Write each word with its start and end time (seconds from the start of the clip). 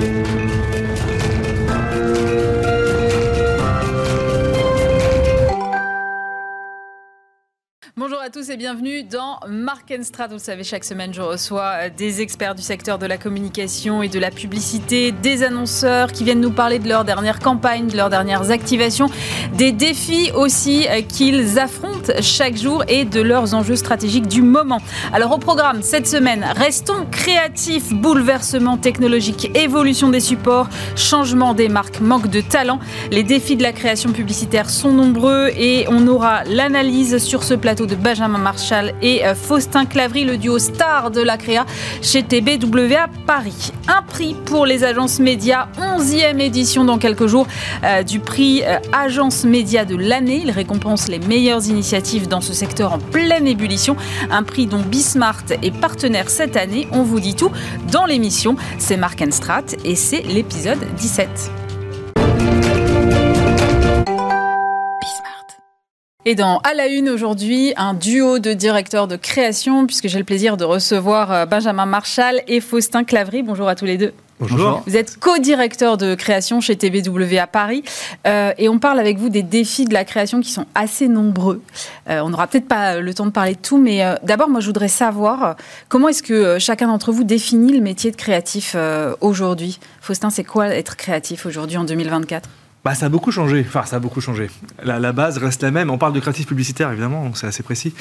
Bonjour 0.00 0.29
tous 8.32 8.50
et 8.50 8.56
bienvenue 8.56 9.02
dans 9.02 9.40
Mark 9.48 9.92
Strat. 10.02 10.28
Vous 10.28 10.34
le 10.34 10.38
savez, 10.38 10.62
chaque 10.62 10.84
semaine, 10.84 11.12
je 11.12 11.20
reçois 11.20 11.72
euh, 11.74 11.90
des 11.96 12.20
experts 12.20 12.54
du 12.54 12.62
secteur 12.62 12.96
de 12.96 13.06
la 13.06 13.16
communication 13.16 14.04
et 14.04 14.08
de 14.08 14.20
la 14.20 14.30
publicité, 14.30 15.10
des 15.10 15.42
annonceurs 15.42 16.12
qui 16.12 16.22
viennent 16.22 16.40
nous 16.40 16.52
parler 16.52 16.78
de 16.78 16.88
leur 16.88 17.04
dernière 17.04 17.40
campagne, 17.40 17.88
de 17.88 17.96
leurs 17.96 18.10
dernières 18.10 18.52
activations, 18.52 19.08
des 19.54 19.72
défis 19.72 20.30
aussi 20.32 20.86
euh, 20.88 21.00
qu'ils 21.02 21.58
affrontent 21.58 22.12
chaque 22.20 22.56
jour 22.56 22.84
et 22.86 23.04
de 23.04 23.20
leurs 23.20 23.54
enjeux 23.54 23.74
stratégiques 23.74 24.28
du 24.28 24.42
moment. 24.42 24.78
Alors 25.12 25.32
au 25.32 25.38
programme 25.38 25.82
cette 25.82 26.06
semaine, 26.06 26.44
restons 26.54 27.06
créatifs, 27.10 27.92
bouleversement 27.92 28.76
technologique, 28.76 29.50
évolution 29.56 30.08
des 30.08 30.20
supports, 30.20 30.68
changement 30.94 31.52
des 31.52 31.68
marques, 31.68 32.00
manque 32.00 32.28
de 32.28 32.42
talent. 32.42 32.78
Les 33.10 33.24
défis 33.24 33.56
de 33.56 33.64
la 33.64 33.72
création 33.72 34.12
publicitaire 34.12 34.70
sont 34.70 34.92
nombreux 34.92 35.48
et 35.56 35.86
on 35.88 36.06
aura 36.06 36.44
l'analyse 36.44 37.18
sur 37.18 37.42
ce 37.42 37.54
plateau 37.54 37.86
de 37.86 37.96
Benjamin 37.96 38.19
Marshall 38.28 38.92
et 39.02 39.24
euh, 39.24 39.34
Faustin 39.34 39.86
Clavry, 39.86 40.24
le 40.24 40.36
duo 40.36 40.58
star 40.58 41.10
de 41.10 41.20
la 41.20 41.36
créa 41.36 41.64
chez 42.02 42.22
TBWA 42.22 43.08
Paris. 43.26 43.72
Un 43.88 44.02
prix 44.02 44.34
pour 44.44 44.66
les 44.66 44.84
agences 44.84 45.18
médias, 45.18 45.68
11e 45.78 46.40
édition 46.40 46.84
dans 46.84 46.98
quelques 46.98 47.26
jours 47.26 47.46
euh, 47.84 48.02
du 48.02 48.20
prix 48.20 48.62
euh, 48.64 48.78
Agence 48.92 49.44
Média 49.44 49.84
de 49.84 49.96
l'année. 49.96 50.42
Il 50.44 50.50
récompense 50.50 51.08
les 51.08 51.18
meilleures 51.18 51.66
initiatives 51.68 52.28
dans 52.28 52.40
ce 52.40 52.52
secteur 52.52 52.92
en 52.92 52.98
pleine 52.98 53.46
ébullition. 53.46 53.96
Un 54.30 54.42
prix 54.42 54.66
dont 54.66 54.80
Bismart 54.80 55.44
est 55.62 55.74
partenaire 55.74 56.30
cette 56.30 56.56
année. 56.56 56.88
On 56.92 57.02
vous 57.02 57.20
dit 57.20 57.34
tout 57.34 57.50
dans 57.90 58.04
l'émission. 58.04 58.56
C'est 58.78 58.96
Mark 58.96 59.22
Strat 59.30 59.64
et 59.84 59.96
c'est 59.96 60.22
l'épisode 60.22 60.80
17. 60.96 61.59
Et 66.26 66.34
dans 66.34 66.58
À 66.58 66.74
la 66.74 66.88
Une 66.88 67.08
aujourd'hui, 67.08 67.72
un 67.76 67.94
duo 67.94 68.38
de 68.38 68.52
directeurs 68.52 69.08
de 69.08 69.16
création, 69.16 69.86
puisque 69.86 70.08
j'ai 70.08 70.18
le 70.18 70.24
plaisir 70.24 70.56
de 70.56 70.64
recevoir 70.64 71.32
euh, 71.32 71.46
Benjamin 71.46 71.86
Marshall 71.86 72.42
et 72.46 72.60
Faustin 72.60 73.04
Clavry. 73.04 73.42
Bonjour 73.42 73.68
à 73.68 73.74
tous 73.74 73.86
les 73.86 73.96
deux. 73.96 74.12
Bonjour. 74.40 74.82
Vous 74.86 74.96
êtes 74.96 75.18
co-directeur 75.18 75.98
de 75.98 76.14
création 76.14 76.62
chez 76.62 76.74
TBW 76.74 77.36
à 77.38 77.46
Paris 77.46 77.84
euh, 78.26 78.52
et 78.56 78.70
on 78.70 78.78
parle 78.78 78.98
avec 78.98 79.18
vous 79.18 79.28
des 79.28 79.42
défis 79.42 79.84
de 79.84 79.92
la 79.92 80.04
création 80.06 80.40
qui 80.40 80.50
sont 80.50 80.64
assez 80.74 81.08
nombreux. 81.08 81.60
Euh, 82.08 82.20
on 82.20 82.30
n'aura 82.30 82.46
peut-être 82.46 82.66
pas 82.66 83.00
le 83.00 83.12
temps 83.12 83.26
de 83.26 83.32
parler 83.32 83.54
de 83.54 83.60
tout, 83.60 83.76
mais 83.76 84.02
euh, 84.02 84.14
d'abord, 84.22 84.48
moi, 84.48 84.60
je 84.60 84.66
voudrais 84.66 84.88
savoir 84.88 85.56
comment 85.90 86.08
est-ce 86.08 86.22
que 86.22 86.58
chacun 86.58 86.86
d'entre 86.86 87.12
vous 87.12 87.24
définit 87.24 87.72
le 87.72 87.80
métier 87.80 88.10
de 88.10 88.16
créatif 88.16 88.74
aujourd'hui? 89.20 89.78
Faustin, 90.00 90.30
c'est 90.30 90.44
quoi 90.44 90.68
être 90.68 90.96
créatif 90.96 91.44
aujourd'hui 91.44 91.76
en 91.76 91.84
2024 91.84 92.48
Bah, 92.84 92.94
ça 92.94 93.06
a 93.06 93.08
beaucoup 93.10 93.30
changé. 93.30 93.64
Enfin, 93.66 93.84
ça 93.84 93.96
a 93.96 93.98
beaucoup 93.98 94.20
changé. 94.22 94.48
La, 94.82 94.98
la 94.98 95.12
base 95.12 95.36
reste 95.38 95.62
la 95.62 95.70
même. 95.70 95.90
On 95.90 95.98
parle 95.98 96.14
de 96.14 96.20
créatif 96.20 96.46
publicitaire, 96.46 96.90
évidemment, 96.90 97.24
donc 97.24 97.36
c'est 97.36 97.46
assez 97.46 97.62
précis. 97.62 97.92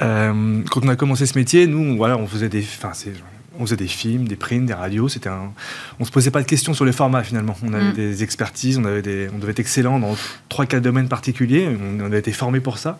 Euh, 0.00 0.62
quand 0.70 0.84
on 0.84 0.88
a 0.88 0.96
commencé 0.96 1.24
ce 1.26 1.38
métier, 1.38 1.66
nous, 1.66 1.96
voilà, 1.96 2.16
on 2.18 2.26
faisait 2.26 2.48
des, 2.48 2.60
enfin, 2.60 2.90
c'est- 2.92 3.12
on 3.58 3.64
faisait 3.66 3.76
des 3.76 3.86
films, 3.86 4.26
des 4.28 4.36
prints, 4.36 4.64
des 4.66 4.74
radios. 4.74 5.08
C'était 5.08 5.28
un, 5.28 5.52
on 6.00 6.04
se 6.04 6.10
posait 6.10 6.30
pas 6.30 6.40
de 6.42 6.46
questions 6.46 6.72
sur 6.74 6.84
les 6.84 6.92
formats 6.92 7.22
finalement. 7.22 7.56
On 7.62 7.72
avait 7.74 7.90
Mm. 7.90 7.94
des 7.94 8.22
expertises, 8.22 8.78
on 8.78 8.84
avait 8.84 9.02
des, 9.02 9.28
on 9.34 9.38
devait 9.38 9.52
être 9.52 9.60
excellent 9.60 9.98
dans 9.98 10.16
trois 10.48 10.66
quatre 10.66 10.82
domaines 10.82 11.08
particuliers. 11.08 11.68
On, 11.80 12.00
on 12.02 12.12
a 12.12 12.16
été 12.16 12.32
formé 12.32 12.60
pour 12.60 12.78
ça. 12.78 12.98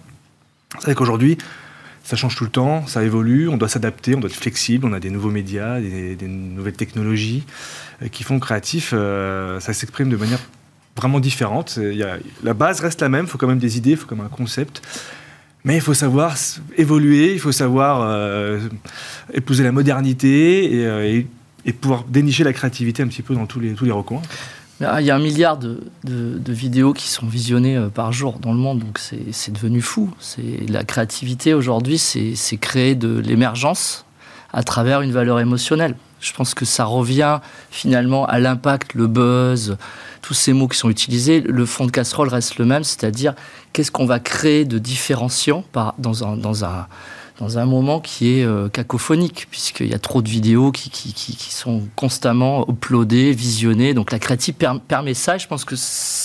C'est 0.79 0.85
vrai 0.87 0.95
qu'aujourd'hui, 0.95 1.37
ça 2.05 2.17
change 2.17 2.37
tout 2.37 2.45
le 2.45 2.51
temps, 2.51 2.87
ça 2.87 3.03
évolue, 3.05 3.49
on 3.49 3.57
doit 3.59 3.69
s'adapter, 3.69 4.15
on 4.15 4.21
doit 4.21 4.29
être 4.31 4.37
flexible, 4.37 4.87
on 4.87 4.93
a 4.93 5.01
des 5.01 5.11
nouveaux 5.11 5.31
médias, 5.31 5.79
des, 5.81 6.17
des 6.17 6.27
nouvelles 6.27 6.73
technologies 6.73 7.45
euh, 8.03 8.09
qui 8.09 8.23
font 8.23 8.39
que 8.41 8.45
créatif, 8.47 8.91
euh, 8.95 9.61
ça 9.61 9.73
s'exprime 9.73 10.09
de 10.09 10.17
manière 10.17 10.41
vraiment 10.97 11.21
différente. 11.21 11.79
Il 11.81 11.97
y 11.97 12.03
a- 12.03 12.19
la 12.43 12.55
base 12.55 12.81
reste 12.81 13.01
la 13.01 13.09
même, 13.09 13.25
il 13.27 13.29
faut 13.29 13.39
quand 13.39 13.47
même 13.47 13.59
des 13.59 13.77
idées, 13.79 13.93
il 13.93 13.97
faut 13.97 14.07
quand 14.07 14.17
même 14.17 14.27
un 14.27 14.37
concept. 14.37 14.83
Mais 15.65 15.77
il 15.77 15.81
faut 15.81 15.95
savoir 15.95 16.35
évoluer, 16.77 17.33
il 17.33 17.39
faut 17.39 17.53
savoir 17.53 18.01
euh, 18.03 18.59
épouser 19.33 19.63
la 19.63 19.71
modernité 19.73 20.75
et, 20.75 20.87
euh, 20.87 21.23
et- 21.65 21.73
pouvoir 21.73 22.03
dénicher 22.09 22.43
la 22.43 22.53
créativité 22.53 23.05
un 23.05 23.07
petit 23.07 23.23
peu 23.23 23.35
dans 23.35 23.47
tous 23.47 23.61
les, 23.61 23.75
tous 23.75 23.85
les 23.85 23.93
recoins. 23.93 24.21
Ah, 24.85 25.01
Il 25.01 25.07
y 25.07 25.13
a 25.13 25.15
un 25.15 25.21
milliard 25.21 25.57
de, 25.57 25.79
vidéos 26.49 26.93
qui 26.93 27.09
sont 27.09 27.27
visionnées 27.27 27.77
euh, 27.77 27.89
par 27.89 28.13
jour 28.13 28.41
dans 28.41 28.53
le 28.53 28.59
monde, 28.59 28.81
donc 28.81 28.99
c'est 28.99 29.53
devenu 29.53 29.81
fou. 29.81 30.11
La 30.69 30.83
créativité 30.83 31.55
aujourd'hui, 31.55 31.99
c'est 31.99 32.57
créer 32.57 32.97
de 32.97 33.19
l'émergence 33.21 34.05
à 34.53 34.65
travers 34.65 35.01
une 35.03 35.13
valeur 35.13 35.39
émotionnelle. 35.39 35.95
Je 36.23 36.33
pense 36.33 36.55
que 36.55 36.65
ça 36.65 36.85
revient 36.85 37.41
finalement 37.73 38.25
à 38.27 38.39
l'impact, 38.39 38.95
le 38.95 39.09
buzz, 39.09 39.77
tous 40.23 40.35
ces 40.35 40.53
mots 40.53 40.69
qui 40.69 40.79
sont 40.79 40.89
utilisés. 40.89 41.41
Le 41.41 41.67
fond 41.67 41.85
de 41.85 41.91
casserole 41.91 42.29
reste 42.29 42.59
le 42.59 42.65
même, 42.65 42.85
c'est-à-dire 42.85 43.35
qu'est-ce 43.73 43.91
qu'on 43.91 44.07
va 44.07 44.21
créer 44.21 44.65
de 44.65 44.79
différenciant 44.79 45.65
dans, 45.99 46.25
un, 46.25 46.87
dans 47.43 47.59
un 47.59 47.65
moment 47.67 47.99
qui 48.01 48.39
est 48.39 48.45
euh, 48.45 48.69
cacophonique, 48.69 49.49
puisqu'il 49.51 49.89
y 49.89 49.95
a 49.95 49.99
trop 49.99 50.23
de 50.23 50.29
vidéos 50.29 50.71
qui, 50.71 50.91
qui, 50.91 51.13
qui, 51.13 51.35
qui 51.37 51.53
sont 51.53 51.83
constamment 51.97 52.65
uploadées, 52.69 53.33
visionnées. 53.33 53.95
Donc 53.95 54.13
la 54.13 54.19
créative 54.21 54.55
per- 54.55 54.79
permet 54.87 55.15
ça. 55.15 55.35
Et 55.37 55.39
je 55.41 55.49
pense 55.49 55.65
que 55.65 55.75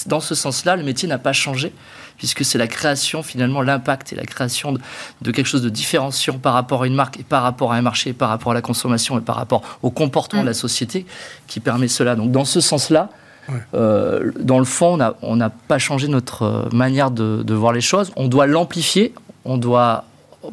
dans 0.08 0.20
ce 0.20 0.36
sens-là, 0.36 0.76
le 0.76 0.84
métier 0.84 1.08
n'a 1.10 1.18
pas 1.18 1.34
changé, 1.34 1.74
puisque 2.20 2.46
c'est 2.46 2.60
la 2.60 2.68
création, 2.68 3.24
finalement, 3.24 3.62
l'impact 3.64 4.14
et 4.14 4.16
la 4.16 4.26
création 4.26 4.72
de, 4.74 4.80
de 5.24 5.32
quelque 5.32 5.48
chose 5.48 5.64
de 5.64 5.70
différenciant 5.70 6.38
par 6.38 6.54
rapport 6.54 6.84
à 6.84 6.88
une 6.88 6.94
marque 6.96 7.20
et 7.20 7.24
par 7.24 7.42
rapport 7.42 7.74
à 7.74 7.78
un 7.78 7.82
marché, 7.82 8.14
par 8.14 8.30
rapport 8.30 8.52
à 8.52 8.56
la 8.56 8.62
consommation 8.62 9.18
et 9.18 9.22
par 9.22 9.36
rapport 9.38 9.64
au 9.82 9.90
comportement 9.90 10.42
Mm. 10.44 10.46
de 10.46 10.50
la 10.50 10.54
société 10.54 11.06
qui 11.48 11.60
permet 11.60 11.88
cela. 11.88 12.16
Donc 12.16 12.32
dans 12.32 12.46
ce 12.46 12.62
sens-là, 12.62 13.10
Ouais. 13.50 13.56
euh, 13.76 14.32
dans 14.42 14.60
le 14.60 14.66
fond, 14.66 14.94
on 14.96 14.98
n'a 14.98 15.16
on 15.22 15.36
n'a 15.38 15.50
pas 15.50 15.80
changé 15.80 16.10
notre 16.10 16.44
euh, 16.44 16.70
manière 16.74 17.12
de, 17.12 17.44
de 17.44 17.54
voir 17.56 17.72
les 17.72 17.80
choses. 17.82 18.12
On 18.18 18.28
doit 18.28 18.46
l'amplifier, 18.46 19.14
on 19.46 19.58
doit 19.58 20.04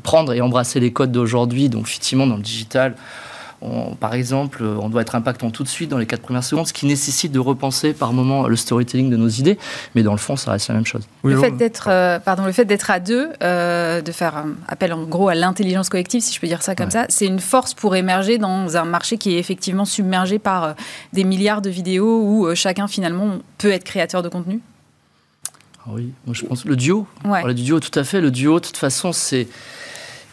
prendre 0.02 0.32
et 0.32 0.40
embrasser 0.40 0.80
les 0.80 0.92
codes 0.92 1.12
d'aujourd'hui. 1.12 1.68
Donc, 1.68 1.82
effectivement, 1.86 2.26
dans 2.26 2.36
le 2.36 2.42
digital, 2.42 2.94
on- 3.62 3.94
par 3.94 4.12
exemple, 4.12 4.62
on 4.62 4.90
doit 4.90 5.00
être 5.02 5.14
impactant 5.14 5.50
tout 5.50 5.62
de 5.62 5.68
suite 5.68 5.88
dans 5.88 5.96
les 5.96 6.04
quatre 6.04 6.20
premières 6.20 6.44
secondes, 6.44 6.66
ce 6.66 6.72
qui 6.74 6.84
nécessite 6.84 7.32
de 7.32 7.38
repenser 7.38 7.94
par 7.94 8.12
moment 8.12 8.46
le 8.46 8.56
storytelling 8.56 9.08
de 9.08 9.16
nos 9.16 9.28
idées. 9.28 9.58
Mais 9.94 10.02
dans 10.02 10.12
le 10.12 10.18
fond, 10.18 10.36
ça 10.36 10.50
reste 10.50 10.68
la 10.68 10.74
même 10.74 10.84
chose. 10.84 11.02
Oui, 11.22 11.32
le 11.32 11.40
fait 11.40 11.52
d'être, 11.52 11.86
euh, 11.88 12.18
pardon, 12.18 12.44
le 12.44 12.52
fait 12.52 12.66
d'être 12.66 12.90
à 12.90 13.00
deux, 13.00 13.30
euh, 13.42 14.02
de 14.02 14.12
faire 14.12 14.44
appel 14.68 14.92
en 14.92 15.04
gros 15.04 15.28
à 15.28 15.34
l'intelligence 15.34 15.88
collective, 15.88 16.20
si 16.20 16.34
je 16.34 16.40
peux 16.40 16.46
dire 16.46 16.62
ça 16.62 16.74
comme 16.74 16.86
Ouais. 16.86 16.92
ça, 16.92 17.06
c'est 17.08 17.26
une 17.26 17.40
force 17.40 17.72
pour 17.72 17.96
émerger 17.96 18.36
dans 18.36 18.76
un 18.76 18.84
marché 18.84 19.16
qui 19.16 19.34
est 19.34 19.38
effectivement 19.38 19.86
submergé 19.86 20.38
par 20.38 20.64
euh, 20.64 20.72
des 21.14 21.24
milliards 21.24 21.62
de 21.62 21.70
vidéos 21.70 22.20
où 22.22 22.46
euh, 22.46 22.54
chacun 22.54 22.86
finalement 22.86 23.38
peut 23.56 23.70
être 23.70 23.84
créateur 23.84 24.22
de 24.22 24.28
contenu. 24.28 24.60
Ah 25.86 25.90
Oui, 25.92 26.12
moi 26.26 26.34
je 26.34 26.44
pense 26.44 26.64
le 26.64 26.76
duo. 26.76 27.06
Ouais. 27.24 27.52
Du 27.54 27.62
duo, 27.62 27.80
tout 27.80 27.96
à 27.98 28.04
fait. 28.04 28.20
Le 28.20 28.30
duo, 28.30 28.58
de 28.60 28.64
toute 28.66 28.76
façon, 28.76 29.12
c'est 29.12 29.48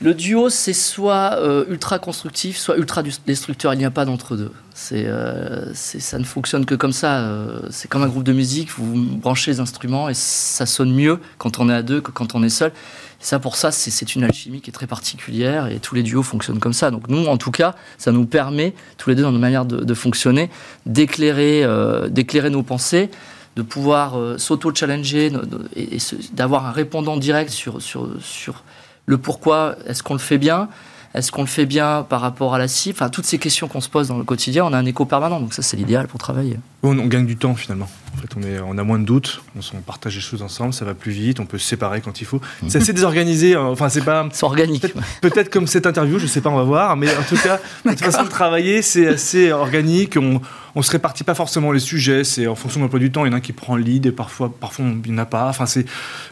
le 0.01 0.13
duo, 0.15 0.49
c'est 0.49 0.73
soit 0.73 1.35
euh, 1.39 1.65
ultra 1.69 1.99
constructif, 1.99 2.57
soit 2.57 2.75
ultra 2.77 3.03
destructeur. 3.27 3.73
Il 3.73 3.77
n'y 3.77 3.85
a 3.85 3.91
pas 3.91 4.05
d'entre 4.05 4.35
deux. 4.35 4.51
C'est, 4.73 5.05
euh, 5.05 5.71
c'est- 5.75 5.99
ça 5.99 6.17
ne 6.17 6.23
fonctionne 6.23 6.65
que 6.65 6.73
comme 6.73 6.93
ça. 6.93 7.19
euh, 7.19 7.59
c'est 7.69 7.87
comme 7.87 8.01
un 8.01 8.07
groupe 8.07 8.23
de 8.23 8.33
musique. 8.33 8.69
Vous 8.77 8.95
branchez 9.17 9.51
les 9.51 9.59
instruments 9.59 10.09
et 10.09 10.13
ça 10.15 10.65
sonne 10.65 10.91
mieux 10.93 11.19
quand 11.37 11.59
on 11.59 11.69
est 11.69 11.73
à 11.73 11.83
deux 11.83 12.01
que 12.01 12.09
quand 12.11 12.33
on 12.33 12.41
est 12.41 12.49
seul. 12.49 12.69
Et 12.71 13.23
ça, 13.23 13.37
pour 13.37 13.55
ça, 13.57 13.69
c'est, 13.69 13.91
c'est 13.91 14.15
une 14.15 14.23
alchimie 14.23 14.61
qui 14.61 14.71
est 14.71 14.73
très 14.73 14.87
particulière 14.87 15.67
et 15.67 15.77
tous 15.79 15.93
les 15.93 16.01
duos 16.01 16.23
fonctionnent 16.23 16.59
comme 16.59 16.73
ça. 16.73 16.89
Donc 16.89 17.07
nous, 17.07 17.25
en 17.27 17.37
tout 17.37 17.51
cas, 17.51 17.75
ça 17.99 18.11
nous 18.11 18.25
permet 18.25 18.73
tous 18.97 19.09
les 19.11 19.15
deux 19.15 19.21
dans 19.21 19.31
nos 19.31 19.37
manières 19.37 19.65
de, 19.65 19.83
de 19.83 19.93
fonctionner, 19.93 20.49
d'éclairer, 20.87 21.63
euh, 21.63 22.07
d'éclairer 22.09 22.49
nos 22.49 22.63
pensées 22.63 23.11
de 23.55 23.61
pouvoir 23.61 24.17
euh, 24.17 24.37
s'auto-challenger 24.37 25.31
et, 25.75 25.97
d'avoir 26.33 26.65
un 26.65 26.71
répondant 26.71 27.17
direct 27.17 27.49
sur, 27.49 27.81
sur, 27.81 28.09
sur 28.21 28.63
le 29.05 29.17
pourquoi, 29.17 29.75
est-ce 29.87 30.03
qu'on 30.03 30.13
le 30.13 30.19
fait 30.19 30.37
bien 30.37 30.69
Est-ce 31.13 31.31
qu'on 31.31 31.41
le 31.41 31.47
fait 31.47 31.65
bien 31.65 32.05
par 32.07 32.21
rapport 32.21 32.53
à 32.53 32.57
la 32.57 32.67
cible 32.67 32.95
Enfin, 32.95 33.09
toutes 33.09 33.25
ces 33.25 33.39
questions 33.39 33.67
qu'on 33.67 33.81
se 33.81 33.89
pose 33.89 34.07
dans 34.07 34.17
le 34.17 34.23
quotidien, 34.23 34.65
on 34.65 34.73
a 34.73 34.77
un 34.77 34.85
écho 34.85 35.05
permanent. 35.05 35.39
Donc 35.39 35.53
ça, 35.53 35.61
c'est 35.61 35.75
l'idéal 35.75 36.07
pour 36.07 36.19
travailler. 36.19 36.59
On, 36.83 36.97
on 36.97 37.07
gagne 37.07 37.25
du 37.25 37.35
temps 37.35 37.55
finalement. 37.55 37.89
En 38.13 38.21
fait, 38.21 38.29
on, 38.37 38.43
est, 38.43 38.59
on 38.59 38.77
a 38.77 38.83
moins 38.83 38.99
de 38.99 39.05
doutes, 39.05 39.41
on, 39.55 39.81
partage 39.81 40.15
les 40.15 40.21
choses 40.21 40.41
ensemble, 40.41 40.73
ça 40.73 40.83
va 40.83 40.93
plus 40.93 41.11
vite, 41.11 41.39
on 41.39 41.45
peut 41.45 41.57
se 41.57 41.65
séparer 41.65 42.01
quand 42.01 42.19
il 42.19 42.25
faut. 42.25 42.41
C'est 42.67 42.81
assez 42.81 42.91
désorganisé, 42.93 43.55
hein. 43.55 43.63
enfin 43.63 43.87
c'est 43.87 44.03
pas 44.03 44.27
C'est 44.33 44.43
organique. 44.43 44.85
Peut-être- 45.21 45.49
comme 45.49 45.65
cette 45.65 45.87
interview, 45.87 46.19
je 46.19 46.27
sais 46.27 46.41
pas, 46.41 46.49
on 46.49 46.57
va 46.57 46.63
voir, 46.63 46.97
mais 46.97 47.09
en 47.09 47.23
tout 47.23 47.37
cas, 47.37 47.59
notre 47.85 48.03
façon 48.03 48.23
de 48.23 48.29
travailler, 48.29 48.81
c'est 48.81 49.07
assez 49.07 49.51
organique. 49.51 50.17
On, 50.17 50.41
on 50.75 50.81
se 50.81 50.91
répartit 50.91 51.23
pas 51.23 51.35
forcément 51.35 51.71
les 51.71 51.79
sujets, 51.79 52.23
c'est 52.23 52.47
en 52.47 52.55
fonction 52.55 52.79
de 52.79 52.85
l'emploi 52.85 52.99
du 52.99 53.11
temps. 53.11 53.25
Il 53.25 53.29
y 53.29 53.31
en 53.31 53.33
a 53.33 53.37
un 53.37 53.41
qui 53.41 53.53
prend 53.53 53.75
le 53.75 53.83
lead 53.83 54.05
et 54.05 54.11
parfois, 54.11 54.53
parfois 54.57 54.85
il 54.85 55.11
n'y 55.11 55.17
en 55.17 55.21
a 55.21 55.25
pas. 55.25 55.47
Enfin, 55.49 55.65
c'est, 55.65 55.85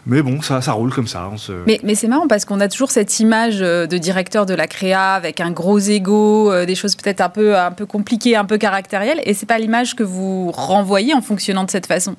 mais 0.05 0.21
bon, 0.21 0.41
ça, 0.41 0.61
ça 0.61 0.71
roule 0.71 0.93
comme 0.93 1.07
ça. 1.07 1.29
On 1.31 1.37
se... 1.37 1.51
Mais, 1.65 1.79
mais 1.83 1.95
c'est 1.95 2.07
marrant 2.07 2.27
parce 2.27 2.45
qu'on 2.45 2.59
a 2.59 2.67
toujours 2.67 2.91
cette 2.91 3.19
image 3.19 3.61
euh, 3.61 3.87
de 3.87 3.97
directeur 3.97 4.45
de 4.45 4.53
la 4.53 4.67
créa 4.67 5.13
avec 5.13 5.41
un 5.41 5.51
gros 5.51 5.79
ego, 5.79 6.51
euh, 6.51 6.65
des 6.65 6.75
choses 6.75 6.95
peut-être 6.95 7.21
un 7.21 7.29
peu, 7.29 7.57
un 7.57 7.71
peu 7.71 7.85
compliquées, 7.85 8.35
un 8.35 8.45
peu 8.45 8.57
caractérielles, 8.57 9.21
et 9.23 9.33
c'est 9.33 9.45
pas 9.45 9.59
l'image 9.59 9.95
que 9.95 10.03
vous 10.03 10.51
renvoyez 10.51 11.13
en 11.13 11.21
fonctionnant 11.21 11.63
de 11.63 11.71
cette 11.71 11.87
façon. 11.87 12.15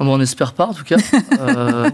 Bon, 0.00 0.14
on 0.14 0.18
n'espère 0.18 0.54
pas, 0.54 0.66
en 0.66 0.74
tout 0.74 0.84
cas. 0.84 0.96
Euh, 1.38 1.90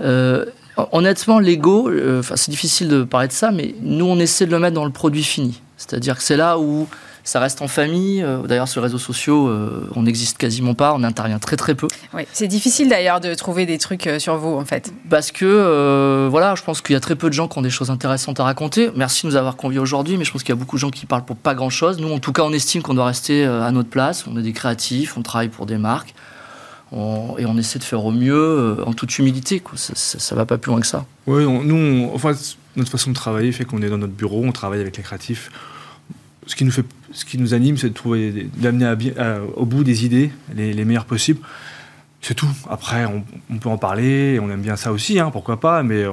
euh, 0.00 0.44
honnêtement, 0.92 1.38
l'ego, 1.38 1.88
euh, 1.88 2.20
enfin, 2.20 2.36
c'est 2.36 2.50
difficile 2.50 2.88
de 2.88 3.02
parler 3.02 3.28
de 3.28 3.32
ça, 3.32 3.50
mais 3.50 3.74
nous, 3.80 4.04
on 4.04 4.18
essaie 4.18 4.46
de 4.46 4.50
le 4.50 4.58
mettre 4.58 4.74
dans 4.74 4.84
le 4.84 4.92
produit 4.92 5.24
fini. 5.24 5.60
C'est-à-dire 5.76 6.16
que 6.16 6.22
c'est 6.22 6.36
là 6.36 6.58
où 6.58 6.86
ça 7.26 7.40
reste 7.40 7.60
en 7.60 7.68
famille. 7.68 8.22
Euh, 8.22 8.38
d'ailleurs, 8.42 8.68
sur 8.68 8.80
les 8.80 8.86
réseaux 8.86 8.98
sociaux, 8.98 9.48
euh, 9.48 9.90
on 9.96 10.04
n'existe 10.04 10.38
quasiment 10.38 10.74
pas, 10.74 10.94
on 10.94 11.02
intervient 11.02 11.40
très 11.40 11.56
très 11.56 11.74
peu. 11.74 11.88
Oui, 12.14 12.22
c'est 12.32 12.46
difficile 12.46 12.88
d'ailleurs 12.88 13.20
de 13.20 13.34
trouver 13.34 13.66
des 13.66 13.78
trucs 13.78 14.06
euh, 14.06 14.18
sur 14.20 14.36
vous 14.36 14.54
en 14.54 14.64
fait. 14.64 14.92
Parce 15.10 15.32
que, 15.32 16.28
voilà, 16.30 16.54
je 16.54 16.62
pense 16.62 16.80
qu'il 16.80 16.94
y 16.94 16.96
a 16.96 17.00
très 17.00 17.16
peu 17.16 17.28
de 17.28 17.34
gens 17.34 17.48
qui 17.48 17.58
ont 17.58 17.62
des 17.62 17.70
choses 17.70 17.90
intéressantes 17.90 18.38
à 18.38 18.44
raconter. 18.44 18.90
Merci 18.94 19.26
de 19.26 19.32
nous 19.32 19.36
avoir 19.36 19.56
conviés 19.56 19.80
aujourd'hui, 19.80 20.16
mais 20.16 20.24
je 20.24 20.30
pense 20.30 20.42
qu'il 20.42 20.50
y 20.50 20.56
a 20.56 20.60
beaucoup 20.60 20.76
de 20.76 20.80
gens 20.80 20.90
qui 20.90 21.04
parlent 21.04 21.24
pour 21.24 21.36
pas 21.36 21.54
grand 21.54 21.68
chose. 21.68 21.98
Nous, 21.98 22.12
en 22.12 22.20
tout 22.20 22.32
cas, 22.32 22.42
on 22.42 22.52
estime 22.52 22.82
qu'on 22.82 22.94
doit 22.94 23.06
rester 23.06 23.44
à 23.44 23.70
notre 23.72 23.90
place. 23.90 24.24
On 24.28 24.38
est 24.38 24.42
des 24.42 24.52
créatifs, 24.52 25.16
on 25.16 25.22
travaille 25.22 25.48
pour 25.48 25.66
des 25.66 25.78
marques. 25.78 26.14
et 26.92 27.46
on 27.46 27.58
essaie 27.58 27.80
de 27.80 27.84
faire 27.84 28.04
au 28.04 28.12
mieux 28.12 28.76
en 28.86 28.92
toute 28.92 29.18
humilité. 29.18 29.58
Quoi. 29.58 29.76
Ça, 29.76 30.34
ne 30.34 30.38
va 30.38 30.46
pas 30.46 30.58
plus 30.58 30.70
loin 30.70 30.80
que 30.80 30.86
ça. 30.86 31.04
Oui, 31.26 31.44
nous, 31.44 32.08
enfin, 32.14 32.32
notre 32.76 32.90
façon 32.90 33.10
de 33.10 33.16
travailler 33.16 33.50
fait 33.50 33.64
qu'on 33.64 33.82
est 33.82 33.90
dans 33.90 33.98
notre 33.98 34.12
bureau, 34.12 34.44
on 34.44 34.52
travaille 34.52 34.80
avec 34.80 34.96
les 34.96 35.02
créatifs 35.02 35.50
ce 36.46 36.54
qui 36.54 36.64
nous, 36.64 36.70
fait, 36.70 36.84
ce 37.12 37.24
qui 37.24 37.38
nous 37.38 37.54
anime, 37.54 37.76
c'est 37.76 37.88
de 37.88 37.94
trouver, 37.94 38.48
d'amener 38.56 38.94
au 39.56 39.66
bout 39.66 39.84
des 39.84 40.04
idées 40.04 40.30
les, 40.54 40.84
meilleures 40.84 41.04
possibles. 41.04 41.40
C'est 42.22 42.34
tout. 42.34 42.48
Après, 42.70 43.04
on, 43.04 43.58
peut 43.58 43.68
en 43.68 43.78
parler, 43.78 44.38
on 44.40 44.50
aime 44.50 44.62
bien 44.62 44.76
ça 44.76 44.92
aussi, 44.92 45.18
hein, 45.18 45.30
pourquoi 45.30 45.60
pas, 45.60 45.82
mais 45.82 46.04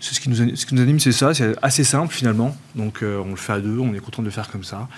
ce, 0.00 0.20
qui 0.20 0.30
nous, 0.30 0.80
anime, 0.80 1.00
c'est 1.00 1.12
ça, 1.12 1.34
c'est 1.34 1.54
assez 1.62 1.84
simple 1.84 2.12
finalement. 2.12 2.56
Donc 2.74 3.02
euh, 3.02 3.22
on 3.24 3.30
le 3.30 3.36
fait 3.36 3.54
à 3.54 3.60
deux, 3.60 3.78
on 3.78 3.94
est 3.94 3.98
content 3.98 4.22
de 4.22 4.26
le 4.26 4.32
faire 4.32 4.50
comme 4.50 4.64
ça. 4.64 4.88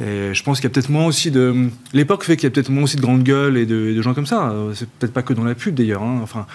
Et 0.00 0.34
je 0.34 0.42
pense 0.42 0.60
qu'il 0.60 0.68
y 0.68 0.72
a 0.72 0.74
peut-être 0.74 0.90
moins 0.90 1.06
aussi 1.06 1.30
de. 1.30 1.68
L'époque 1.92 2.24
fait 2.24 2.36
qu'il 2.36 2.44
y 2.44 2.46
a 2.46 2.50
peut-être 2.50 2.70
moins 2.70 2.84
aussi 2.84 2.96
de 2.96 3.02
grandes 3.02 3.22
gueules 3.22 3.56
et 3.56 3.66
de, 3.66 4.00
gens 4.02 4.14
comme 4.14 4.26
ça. 4.26 4.54
C'est 4.74 4.88
peut-être 4.88 5.12
pas 5.12 5.22
que 5.22 5.32
dans 5.32 5.44
la 5.44 5.54
pub 5.54 5.74
d'ailleurs. 5.74 6.02
Hein. 6.02 6.20
Enfin, 6.22 6.46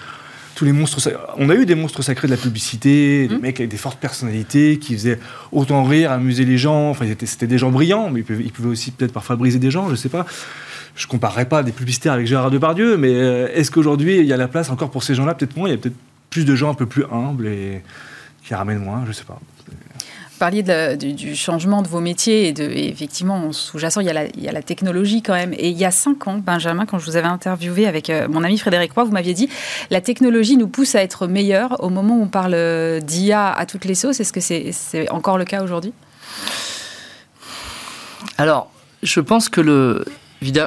tous 0.58 0.64
les 0.64 0.72
monstres. 0.72 1.08
On 1.36 1.50
a 1.50 1.54
eu 1.54 1.66
des 1.66 1.76
monstres 1.76 2.02
sacrés 2.02 2.26
de 2.26 2.32
la 2.32 2.36
publicité, 2.36 3.28
des 3.28 3.36
mmh. 3.36 3.40
mecs 3.40 3.60
avec 3.60 3.70
des 3.70 3.76
fortes 3.76 4.00
personnalités 4.00 4.80
qui 4.80 4.94
faisaient 4.94 5.20
autant 5.52 5.84
rire, 5.84 6.10
amuser 6.10 6.44
les 6.44 6.58
gens. 6.58 6.90
Enfin, 6.90 7.06
c'était 7.24 7.46
des 7.46 7.58
gens 7.58 7.70
brillants, 7.70 8.10
mais 8.10 8.24
ils 8.28 8.50
pouvaient, 8.50 8.68
aussi 8.68 8.90
peut-être 8.90 9.12
parfois 9.12 9.36
briser 9.36 9.60
des 9.60 9.70
gens, 9.70 9.88
je 9.88 9.94
sais 9.94 10.08
pas. 10.08 10.26
Je 10.96 11.06
comparerai 11.06 11.44
pas 11.44 11.62
des 11.62 11.70
publicitaires 11.70 12.12
avec 12.12 12.26
Gérard 12.26 12.50
Depardieu, 12.50 12.96
mais 12.96 13.14
euh, 13.14 13.46
est-ce 13.54 13.70
qu'aujourd'hui 13.70 14.18
il 14.18 14.26
y 14.26 14.32
a 14.32 14.36
la 14.36 14.48
place 14.48 14.68
encore 14.70 14.90
pour 14.90 15.04
ces 15.04 15.14
gens-là? 15.14 15.34
Peut-être 15.34 15.56
moins. 15.56 15.68
Il 15.68 15.72
y 15.72 15.74
a 15.74 15.78
peut-être 15.78 15.94
plus 16.28 16.44
de 16.44 16.56
gens 16.56 16.70
un 16.70 16.74
peu 16.74 16.86
plus 16.86 17.04
humbles 17.12 17.46
et 17.46 17.82
qui 18.42 18.52
ramènent 18.52 18.82
moins, 18.82 19.04
je 19.06 19.12
sais 19.12 19.24
pas 19.24 19.38
parliez 20.38 20.62
du, 20.96 21.34
changement 21.36 21.82
de 21.82 21.88
vos 21.88 22.00
métiers 22.00 22.48
et, 22.48 22.52
de, 22.52 22.62
effectivement, 22.62 23.52
sous-jacent, 23.52 24.00
il, 24.00 24.30
il, 24.36 24.42
y 24.42 24.48
a 24.48 24.52
la 24.52 24.62
technologie 24.62 25.22
quand 25.22 25.34
même. 25.34 25.52
Et 25.54 25.68
il 25.68 25.76
y 25.76 25.84
a 25.84 25.90
cinq 25.90 26.26
ans, 26.26 26.38
Benjamin, 26.38 26.86
quand 26.86 26.98
je 26.98 27.06
vous 27.06 27.16
avais 27.16 27.28
interviewé 27.28 27.86
avec 27.86 28.10
euh, 28.10 28.28
mon 28.28 28.44
ami 28.44 28.58
Frédéric 28.58 28.92
Roy, 28.92 29.04
vous 29.04 29.12
m'aviez 29.12 29.34
dit 29.34 29.48
la 29.90 30.00
technologie 30.00 30.56
nous 30.56 30.68
pousse 30.68 30.94
à 30.94 31.02
être 31.02 31.26
meilleurs 31.26 31.82
au 31.82 31.90
moment 31.90 32.16
où 32.16 32.22
on 32.22 32.28
parle 32.28 32.54
euh, 32.54 33.00
d'IA 33.00 33.50
à 33.50 33.66
toutes 33.66 33.84
les 33.84 33.94
sauces. 33.94 34.20
Est-ce 34.20 34.32
que 34.32 34.40
c'est 34.40 35.10
encore 35.10 35.38
le 35.38 35.44
cas 35.44 35.62
aujourd'hui? 35.62 35.92
Alors, 38.38 38.70
je 39.02 39.20
pense 39.20 39.48
que 39.48 39.60
le, 39.60 40.04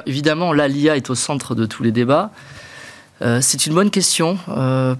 évidemment, 0.05 0.53
là, 0.53 0.67
l'IA 0.67 0.97
est 0.97 1.09
au 1.09 1.15
centre 1.15 1.55
de 1.55 1.65
tous 1.65 1.83
les 1.83 1.91
débats. 1.91 2.31
Euh, 3.21 3.39
c'est 3.41 3.65
une 3.65 3.73
bonne 3.73 3.91
question. 3.91 4.37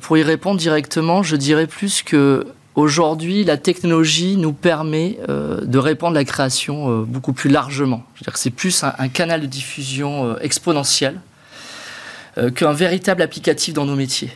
pour 0.01 0.17
y 0.17 0.23
répondre 0.23 0.59
directement, 0.59 1.23
je 1.23 1.35
dirais 1.35 1.67
plus 1.67 2.03
que 2.03 2.45
Aujourd'hui, 2.75 3.43
la 3.43 3.57
technologie 3.57 4.37
nous 4.37 4.53
permet 4.53 5.17
euh, 5.27 5.59
de 5.65 5.77
répandre 5.77 6.15
la 6.15 6.23
création 6.23 7.01
euh, 7.01 7.03
beaucoup 7.03 7.33
plus 7.33 7.49
largement. 7.49 8.03
C'est 8.35 8.49
plus 8.49 8.83
un, 8.83 9.09
canal 9.09 9.41
de 9.41 9.45
diffusion 9.45 10.25
euh, 10.25 10.35
exponentiel 10.41 11.19
qu'un 12.55 12.71
véritable 12.71 13.21
applicatif 13.21 13.73
dans 13.73 13.83
nos 13.83 13.97
métiers. 13.97 14.31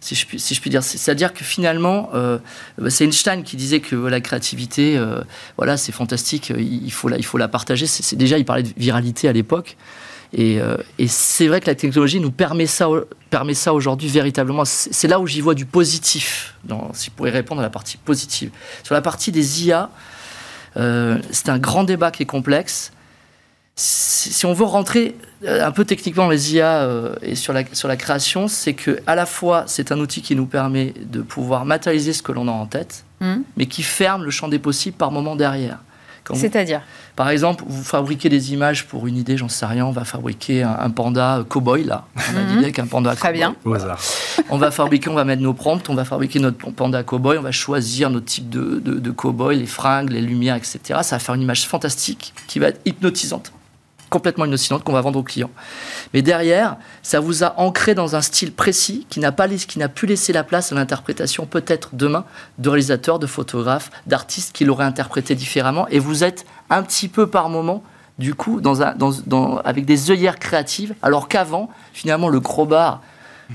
Si 0.00 0.16
je, 0.16 0.68
dire, 0.68 0.82
c'est-à-dire 0.82 1.32
que 1.32 1.44
finalement, 1.44 2.10
c'est 2.88 3.04
Einstein 3.04 3.44
qui 3.44 3.56
disait 3.56 3.78
que 3.78 3.94
la 3.94 4.20
créativité, 4.20 5.00
voilà, 5.56 5.76
c'est 5.76 5.92
fantastique, 5.92 6.52
il 6.58 6.90
faut 6.90 7.08
la, 7.08 7.18
il 7.18 7.24
faut 7.24 7.38
la 7.38 7.46
partager. 7.46 7.86
Déjà, 8.14 8.38
il 8.38 8.44
parlait 8.44 8.64
de 8.64 8.72
viralité 8.76 9.28
à 9.28 9.32
l'époque. 9.32 9.76
Euh, 10.38 10.78
et, 10.98 11.08
c'est 11.08 11.46
vrai 11.46 11.60
que 11.60 11.66
la 11.66 11.74
technologie 11.74 12.20
nous 12.20 12.30
permet 12.30 12.66
ça, 12.66 12.88
permet 13.30 13.54
ça 13.54 13.74
aujourd'hui 13.74 14.08
véritablement. 14.08 14.64
C'est 14.64 15.08
là 15.08 15.20
où 15.20 15.26
j'y 15.26 15.40
vois 15.40 15.54
du 15.54 15.66
positif, 15.66 16.54
dans, 16.64 16.92
si 16.94 17.06
je 17.06 17.10
pourrais 17.10 17.30
répondre 17.30 17.60
à 17.60 17.64
la 17.64 17.70
partie 17.70 17.98
positive. 17.98 18.50
Sur 18.82 18.94
la 18.94 19.02
partie 19.02 19.32
des 19.32 19.66
IA, 19.66 19.90
euh, 20.76 21.18
c'est 21.30 21.50
un 21.50 21.58
grand 21.58 21.84
débat 21.84 22.10
qui 22.10 22.22
est 22.22 22.26
complexe. 22.26 22.92
Si, 23.74 24.44
on 24.44 24.52
veut 24.52 24.64
rentrer 24.64 25.16
euh, 25.44 25.66
un 25.66 25.70
peu 25.70 25.84
techniquement 25.84 26.24
dans 26.24 26.30
les 26.30 26.54
IA 26.54 26.88
et 27.22 27.34
sur 27.34 27.52
la, 27.52 27.64
sur 27.72 27.88
la 27.88 27.96
création, 27.96 28.48
c'est 28.48 28.74
que 28.74 28.98
à 29.06 29.14
la 29.14 29.26
fois 29.26 29.64
c'est 29.66 29.92
un 29.92 29.98
outil 29.98 30.22
qui 30.22 30.36
nous 30.36 30.46
permet 30.46 30.94
de 31.00 31.22
pouvoir 31.22 31.64
matérialiser 31.64 32.12
ce 32.12 32.22
que 32.22 32.32
l'on 32.32 32.48
a 32.48 32.52
en 32.52 32.66
tête, 32.66 33.04
mmh. 33.20 33.36
mais 33.56 33.66
qui 33.66 33.82
ferme 33.82 34.24
le 34.24 34.30
champ 34.30 34.48
des 34.48 34.58
possibles 34.58 34.96
par 34.96 35.10
moment 35.10 35.36
derrière. 35.36 35.78
C'est-à-dire 36.34 36.82
Par 37.16 37.28
exemple, 37.30 37.64
vous 37.66 37.82
fabriquez 37.82 38.28
des 38.28 38.52
images 38.52 38.86
pour 38.86 39.06
une 39.06 39.16
idée, 39.16 39.36
j'en 39.36 39.48
sais 39.48 39.66
rien, 39.66 39.84
on 39.84 39.90
va 39.90 40.04
fabriquer 40.04 40.62
un, 40.62 40.90
panda 40.90 41.44
cow-boy, 41.48 41.84
là. 41.84 42.06
On 42.16 42.36
a 42.36 42.54
l'idée 42.54 42.72
qu'un 42.72 42.86
panda 42.86 43.14
Très 43.14 43.32
bien. 43.32 43.56
Au 43.64 43.74
hasard. 43.74 43.98
On 44.50 44.56
va 44.56 44.70
fabriquer, 44.70 45.10
on 45.10 45.14
va 45.14 45.24
mettre 45.24 45.42
nos 45.42 45.54
prompts, 45.54 45.88
on 45.88 45.94
va 45.94 46.04
fabriquer 46.04 46.38
notre 46.38 46.58
panda 46.72 47.02
cow-boy, 47.02 47.38
on 47.38 47.42
va 47.42 47.52
choisir 47.52 48.10
notre 48.10 48.26
type 48.26 48.48
de, 48.48 48.80
de, 48.84 48.94
de 48.98 49.10
cow-boy, 49.10 49.56
les 49.56 49.66
fringues, 49.66 50.10
les 50.10 50.20
lumières, 50.20 50.56
etc. 50.56 50.78
Ça 51.02 51.16
va 51.16 51.18
faire 51.18 51.34
une 51.34 51.42
image 51.42 51.66
fantastique 51.66 52.32
qui 52.46 52.58
va 52.58 52.68
être 52.68 52.80
hypnotisante 52.84 53.52
complètement 54.12 54.44
innocente 54.44 54.84
qu'on 54.84 54.92
va 54.92 55.00
vendre 55.00 55.18
aux 55.18 55.22
clients. 55.22 55.50
Mais 56.12 56.22
derrière, 56.22 56.76
ça 57.02 57.18
vous 57.18 57.42
a 57.42 57.58
ancré 57.58 57.94
dans 57.94 58.14
un 58.14 58.20
style 58.20 58.52
précis 58.52 59.06
qui 59.08 59.18
n'a 59.18 59.32
pas 59.32 59.48
qui 59.48 59.78
n'a 59.78 59.88
pu 59.88 60.06
laisser 60.06 60.32
la 60.32 60.44
place 60.44 60.70
à 60.70 60.74
l'interprétation 60.74 61.46
peut-être 61.46 61.90
demain 61.94 62.24
de 62.58 62.68
réalisateurs, 62.68 63.18
de 63.18 63.26
photographes, 63.26 63.90
d'artistes 64.06 64.54
qui 64.54 64.64
l'auraient 64.64 64.84
interprété 64.84 65.34
différemment. 65.34 65.88
Et 65.88 65.98
vous 65.98 66.22
êtes 66.22 66.44
un 66.70 66.82
petit 66.82 67.08
peu 67.08 67.26
par 67.26 67.48
moment 67.48 67.82
du 68.18 68.34
coup, 68.34 68.60
avec 69.64 69.84
des 69.84 70.10
œillères 70.10 70.38
créatives, 70.38 70.94
alors 71.02 71.28
qu'avant, 71.28 71.70
finalement, 71.92 72.28
le 72.28 72.40
crowbar 72.40 73.00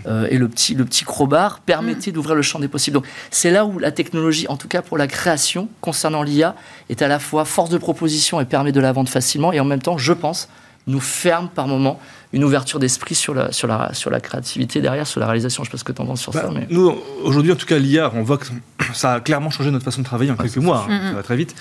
euh, 0.06 0.28
et 0.30 0.38
le 0.38 0.48
petit, 0.48 0.76
le 0.76 0.86
petit 0.86 1.04
crowbar 1.04 1.60
permettait 1.60 2.12
d'ouvrir 2.12 2.36
le 2.36 2.42
champ 2.42 2.60
des 2.60 2.68
possibles. 2.68 2.96
Donc, 2.96 3.08
c'est 3.32 3.52
là 3.52 3.66
où 3.66 3.80
la 3.80 3.92
technologie, 3.92 4.48
en 4.48 4.58
tout 4.58 4.68
cas 4.68 4.82
pour 4.82 4.98
la 4.98 5.08
création, 5.08 5.70
concernant 5.82 6.24
l'IA, 6.24 6.56
est 6.90 7.02
à 7.02 7.08
la 7.08 7.20
fois 7.20 7.46
force 7.46 7.70
de 7.70 7.78
proposition 7.78 8.40
et 8.40 8.46
permet 8.46 8.72
de 8.72 8.80
la 8.80 8.92
vendre 8.92 9.10
facilement, 9.10 9.52
et 9.52 9.60
en 9.60 9.66
même 9.66 9.82
temps, 9.82 9.98
je 9.98 10.14
pense, 10.14 10.50
nous 10.88 11.00
ferme 11.00 11.50
par 11.50 11.68
moment 11.68 12.00
une 12.34 12.44
ouverture 12.44 12.80
d'esprit 12.80 13.16
sur 13.16 13.34
la, 13.34 13.52
sur, 13.52 13.68
la, 13.68 13.94
sur 13.94 14.10
la 14.10 14.20
créativité 14.20 14.82
derrière, 14.82 15.06
sur 15.06 15.20
la 15.20 15.28
réalisation. 15.28 15.64
Je 15.64 15.70
ne 15.70 15.72
sais 15.72 15.74
pas 15.74 15.78
ce 15.80 15.84
que 15.84 15.92
tu 15.92 16.02
en 16.02 16.06
penses 16.06 16.22
sur 16.22 16.32
bah, 16.32 16.44
ça. 16.44 16.52
Mais... 16.54 16.68
Nous, 16.70 16.94
aujourd'hui, 17.24 17.52
en 17.52 17.56
tout 17.56 17.66
cas, 17.66 17.78
l'IA, 17.78 18.12
on 18.14 18.24
voit 18.24 18.38
que 18.38 18.48
ça 18.94 19.14
a 19.14 19.20
clairement 19.20 19.50
changé 19.50 19.72
notre 19.72 19.86
façon 19.86 20.02
de 20.02 20.06
travailler 20.06 20.32
en 20.32 20.36
quelques 20.36 20.58
mois. 20.58 20.86
Hein. 20.90 21.10
ça 21.10 21.16
va 21.16 21.24
très 21.24 21.36
vite. 21.36 21.56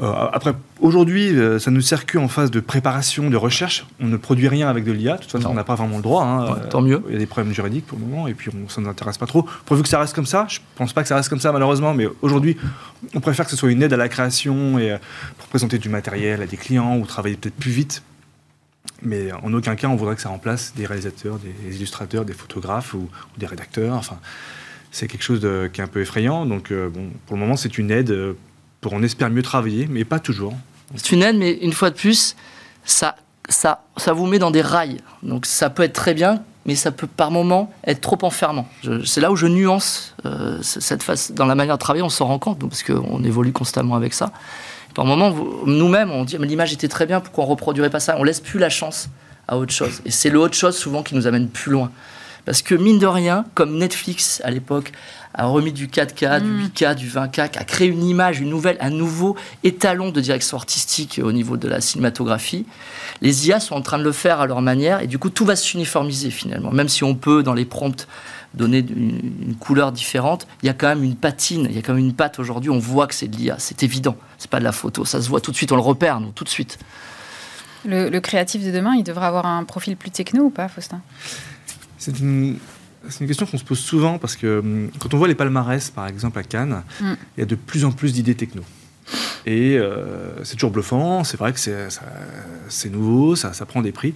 Euh, 0.00 0.12
après, 0.32 0.54
aujourd'hui, 0.80 1.36
euh, 1.36 1.58
ça 1.58 1.70
ne 1.72 1.80
sert 1.80 2.06
qu'en 2.06 2.28
phase 2.28 2.50
de 2.50 2.60
préparation, 2.60 3.30
de 3.30 3.36
recherche. 3.36 3.84
On 4.00 4.06
ne 4.06 4.16
produit 4.16 4.46
rien 4.46 4.68
avec 4.68 4.84
de 4.84 4.92
l'IA. 4.92 5.16
De 5.16 5.22
toute 5.22 5.32
façon, 5.32 5.48
on 5.50 5.54
n'a 5.54 5.64
pas 5.64 5.74
vraiment 5.74 5.96
le 5.96 6.02
droit. 6.02 6.24
Hein. 6.24 6.56
tant 6.70 6.82
mieux. 6.82 7.02
Il 7.08 7.14
y 7.14 7.16
a 7.16 7.18
des 7.18 7.26
problèmes 7.26 7.52
juridiques 7.52 7.86
pour 7.86 7.98
le 7.98 8.04
moment, 8.04 8.28
et 8.28 8.34
puis 8.34 8.50
on, 8.50 8.68
ça 8.68 8.80
ne 8.80 8.86
nous 8.86 8.92
intéresse 8.92 9.18
pas 9.18 9.26
trop. 9.26 9.46
Pourvu 9.64 9.82
que 9.82 9.88
ça 9.88 9.98
reste 9.98 10.14
comme 10.14 10.26
ça, 10.26 10.46
je 10.48 10.60
ne 10.60 10.64
pense 10.76 10.92
pas 10.92 11.02
que 11.02 11.08
ça 11.08 11.16
reste 11.16 11.28
comme 11.28 11.40
ça 11.40 11.50
malheureusement, 11.50 11.94
mais 11.94 12.06
aujourd'hui, 12.22 12.56
on 13.14 13.20
préfère 13.20 13.44
que 13.44 13.50
ce 13.50 13.56
soit 13.56 13.70
une 13.70 13.82
aide 13.82 13.92
à 13.92 13.96
la 13.96 14.08
création 14.08 14.78
et 14.78 14.92
euh, 14.92 14.98
pour 15.36 15.48
présenter 15.48 15.78
du 15.78 15.88
matériel 15.88 16.42
à 16.42 16.46
des 16.46 16.56
clients 16.56 16.96
ou 16.96 17.06
travailler 17.06 17.36
peut-être 17.36 17.56
plus 17.56 17.72
vite. 17.72 18.02
Mais 19.02 19.32
en 19.32 19.52
aucun 19.52 19.74
cas, 19.74 19.88
on 19.88 19.96
voudrait 19.96 20.16
que 20.16 20.22
ça 20.22 20.28
remplace 20.28 20.74
des 20.76 20.86
réalisateurs, 20.86 21.38
des 21.38 21.76
illustrateurs, 21.76 22.24
des 22.24 22.32
photographes 22.32 22.94
ou, 22.94 23.08
des 23.36 23.46
rédacteurs. 23.46 23.94
Enfin, 23.94 24.18
c'est 24.90 25.06
quelque 25.06 25.22
chose 25.22 25.40
de, 25.40 25.68
qui 25.72 25.80
est 25.80 25.84
un 25.84 25.88
peu 25.88 26.00
effrayant. 26.00 26.46
Donc, 26.46 26.72
bon, 26.72 27.10
pour 27.26 27.36
le 27.36 27.42
moment, 27.42 27.54
c'est 27.54 27.78
une 27.78 27.92
aide 27.92 28.34
on 28.86 29.02
espère 29.02 29.30
mieux 29.30 29.42
travailler, 29.42 29.86
mais 29.90 30.04
pas 30.04 30.18
toujours. 30.18 30.54
C'est 30.94 31.12
une 31.12 31.22
aide, 31.22 31.36
mais 31.36 31.52
une 31.52 31.72
fois 31.72 31.90
de 31.90 31.96
plus, 31.96 32.36
ça, 32.84 33.16
ça, 33.48 33.84
ça 33.96 34.12
vous 34.12 34.26
met 34.26 34.38
dans 34.38 34.50
des 34.50 34.62
rails. 34.62 34.98
Donc 35.22 35.46
ça 35.46 35.70
peut 35.70 35.82
être 35.82 35.92
très 35.92 36.14
bien, 36.14 36.42
mais 36.64 36.74
ça 36.74 36.90
peut 36.90 37.06
par 37.06 37.30
moment 37.30 37.72
être 37.86 38.00
trop 38.00 38.18
enfermant. 38.22 38.68
C'est 39.04 39.20
là 39.20 39.30
où 39.30 39.36
je 39.36 39.46
nuance 39.46 40.14
euh, 40.26 40.58
cette 40.62 41.02
phase. 41.02 41.32
Dans 41.32 41.46
la 41.46 41.54
manière 41.54 41.76
de 41.76 41.80
travailler, 41.80 42.02
on 42.02 42.08
s'en 42.08 42.26
rend 42.26 42.38
compte, 42.38 42.58
parce 42.58 42.82
qu'on 42.82 43.22
évolue 43.24 43.52
constamment 43.52 43.94
avec 43.94 44.14
ça. 44.14 44.32
Par 44.94 45.04
moment, 45.04 45.34
nous-mêmes, 45.66 46.10
on 46.10 46.24
dit 46.24 46.36
l'image 46.38 46.72
était 46.72 46.88
très 46.88 47.06
bien, 47.06 47.20
pourquoi 47.20 47.44
on 47.44 47.46
reproduirait 47.46 47.90
pas 47.90 48.00
ça? 48.00 48.16
On 48.18 48.24
laisse 48.24 48.40
plus 48.40 48.58
la 48.58 48.70
chance 48.70 49.08
à 49.46 49.56
autre 49.56 49.72
chose. 49.72 50.02
Et 50.04 50.10
c'est 50.10 50.30
le 50.30 50.38
autre 50.38 50.54
chose 50.54 50.76
souvent 50.76 51.02
qui 51.02 51.14
nous 51.14 51.26
amène 51.26 51.48
plus 51.48 51.72
loin. 51.72 51.90
Parce 52.48 52.62
que 52.62 52.74
mine 52.74 52.98
de 52.98 53.06
rien, 53.06 53.44
comme 53.52 53.76
Netflix 53.76 54.40
à 54.42 54.50
l'époque 54.50 54.92
a 55.34 55.44
remis 55.44 55.70
du 55.70 55.86
4K, 55.86 56.40
du 56.40 56.68
8K, 56.68 56.92
mm. 56.92 56.94
du 56.94 57.06
20K, 57.06 57.40
a 57.42 57.64
créé 57.64 57.88
une 57.88 58.02
image, 58.02 58.40
une 58.40 58.48
nouvelle, 58.48 58.78
un 58.80 58.88
nouveau 58.88 59.36
étalon 59.64 60.12
de 60.12 60.18
direction 60.22 60.56
artistique 60.56 61.20
au 61.22 61.30
niveau 61.30 61.58
de 61.58 61.68
la 61.68 61.82
cinématographie. 61.82 62.64
Les 63.20 63.48
IA 63.48 63.60
sont 63.60 63.74
en 63.74 63.82
train 63.82 63.98
de 63.98 64.02
le 64.02 64.12
faire 64.12 64.40
à 64.40 64.46
leur 64.46 64.62
manière 64.62 65.02
et 65.02 65.06
du 65.06 65.18
coup 65.18 65.28
tout 65.28 65.44
va 65.44 65.56
s'uniformiser 65.56 66.30
finalement. 66.30 66.70
Même 66.70 66.88
si 66.88 67.04
on 67.04 67.14
peut 67.14 67.42
dans 67.42 67.52
les 67.52 67.66
prompts 67.66 68.08
donner 68.54 68.78
une, 68.78 69.54
couleur 69.60 69.92
différente, 69.92 70.46
il 70.62 70.66
y 70.68 70.70
a 70.70 70.72
quand 70.72 70.88
même 70.88 71.04
une 71.04 71.16
patine, 71.16 71.66
il 71.68 71.76
y 71.76 71.78
a 71.78 71.82
quand 71.82 71.92
même 71.92 72.02
une 72.02 72.14
patte 72.14 72.38
aujourd'hui. 72.38 72.70
On 72.70 72.78
voit 72.78 73.06
que 73.06 73.14
c'est 73.14 73.28
de 73.28 73.36
l'IA, 73.36 73.56
c'est 73.58 73.82
évident. 73.82 74.16
C'est 74.38 74.48
pas 74.48 74.58
de 74.58 74.64
la 74.64 74.72
photo, 74.72 75.04
ça 75.04 75.20
se 75.20 75.28
voit 75.28 75.42
tout 75.42 75.50
de 75.50 75.56
suite, 75.56 75.70
on 75.70 75.76
le 75.76 75.82
repère 75.82 76.18
nous 76.18 76.30
tout 76.30 76.44
de 76.44 76.48
suite. 76.48 76.78
Le, 77.84 78.08
le 78.08 78.20
créatif 78.20 78.64
de 78.64 78.70
demain, 78.70 78.94
il 78.94 79.04
devrait 79.04 79.26
avoir 79.26 79.44
un 79.44 79.64
profil 79.64 79.98
plus 79.98 80.10
techno 80.10 80.44
ou 80.44 80.50
pas, 80.50 80.68
Faustin? 80.68 81.02
C'est 81.98 82.18
une 83.20 83.26
question 83.26 83.46
qu'on 83.46 83.58
se 83.58 83.64
pose 83.64 83.78
souvent 83.78 84.18
parce 84.18 84.36
que 84.36 84.60
hum, 84.60 84.90
quand 84.98 85.14
on 85.14 85.18
voit 85.18 85.28
les 85.28 85.34
palmarès, 85.34 85.90
par 85.90 86.06
exemple, 86.06 86.38
à 86.38 86.42
Cannes, 86.42 86.82
mm. 87.00 87.12
il 87.36 87.40
y 87.40 87.42
a 87.42 87.46
de 87.46 87.54
plus 87.54 87.84
en 87.84 87.92
plus 87.92 88.12
d'idées 88.12 88.34
techno. 88.34 88.62
Et 89.46 89.78
euh, 89.78 90.44
c'est 90.44 90.54
toujours 90.54 90.70
bluffant, 90.70 91.24
c'est 91.24 91.38
vrai 91.38 91.52
que 91.52 91.58
c'est 91.58 92.90
nouveau, 92.90 93.36
ça, 93.36 93.52
ça, 93.52 93.64
prend 93.66 93.80
des 93.82 93.92
prix. 93.92 94.12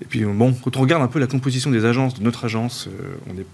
Et 0.00 0.04
puis 0.04 0.24
bon, 0.24 0.54
quand 0.54 0.76
on 0.76 0.80
regarde 0.80 1.02
un 1.02 1.08
peu 1.08 1.18
la 1.18 1.26
composition 1.26 1.70
des 1.70 1.84
agences, 1.84 2.14
de 2.14 2.22
notre 2.22 2.46
agence, 2.46 2.88
euh, 2.88 3.16
on 3.28 3.34
n'est 3.34 3.46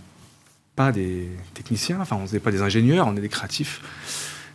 pas 0.77 0.93
des 0.93 1.29
techniciens, 1.55 1.99
enfin 2.01 2.17
on 2.17 2.33
n'est 2.33 2.39
pas 2.39 2.53
des 2.53 2.63
ingénieurs, 2.63 3.09
on 3.09 3.17
est 3.17 3.21
des 3.21 3.29
créatifs. 3.29 3.81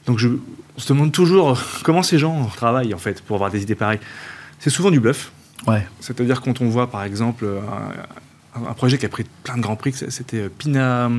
Donc 0.05 0.19
je, 0.19 0.29
on 0.77 0.79
se 0.79 0.87
demande 0.87 1.11
toujours 1.11 1.61
comment 1.83 2.03
ces 2.03 2.17
gens 2.17 2.45
travaillent 2.55 2.93
en 2.93 2.97
fait 2.97 3.21
pour 3.21 3.35
avoir 3.35 3.51
des 3.51 3.61
idées 3.61 3.75
pareilles. 3.75 3.99
C'est 4.59 4.69
souvent 4.69 4.91
du 4.91 4.99
bluff. 5.01 5.31
Ouais. 5.67 5.85
C'est-à-dire 5.99 6.41
quand 6.41 6.61
on 6.61 6.69
voit 6.69 6.89
par 6.89 7.03
exemple 7.03 7.45
un, 8.55 8.73
projet 8.73 8.97
qui 8.97 9.05
a 9.05 9.09
pris 9.09 9.25
plein 9.43 9.57
de 9.57 9.61
grands 9.61 9.75
prix, 9.75 9.93
c'était 9.93 10.49
Pina, 10.49 11.09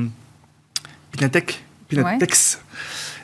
Pinatech, 1.11 1.63
Pinatex. 1.87 2.59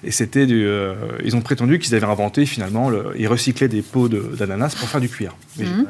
Et 0.03 0.11
c'était 0.11 0.47
du. 0.47 0.65
Euh, 0.65 0.95
ils 1.23 1.35
ont 1.35 1.41
prétendu 1.41 1.79
qu'ils 1.79 1.93
avaient 1.95 2.07
inventé 2.07 2.45
finalement. 2.45 2.89
Le, 2.89 3.13
ils 3.17 3.27
recyclaient 3.27 3.67
des 3.67 3.81
pots 3.81 4.09
d'ananas 4.09 4.75
pour 4.75 4.89
faire 4.89 5.01
du 5.01 5.09
cuir 5.09 5.35
mhm. 5.59 5.85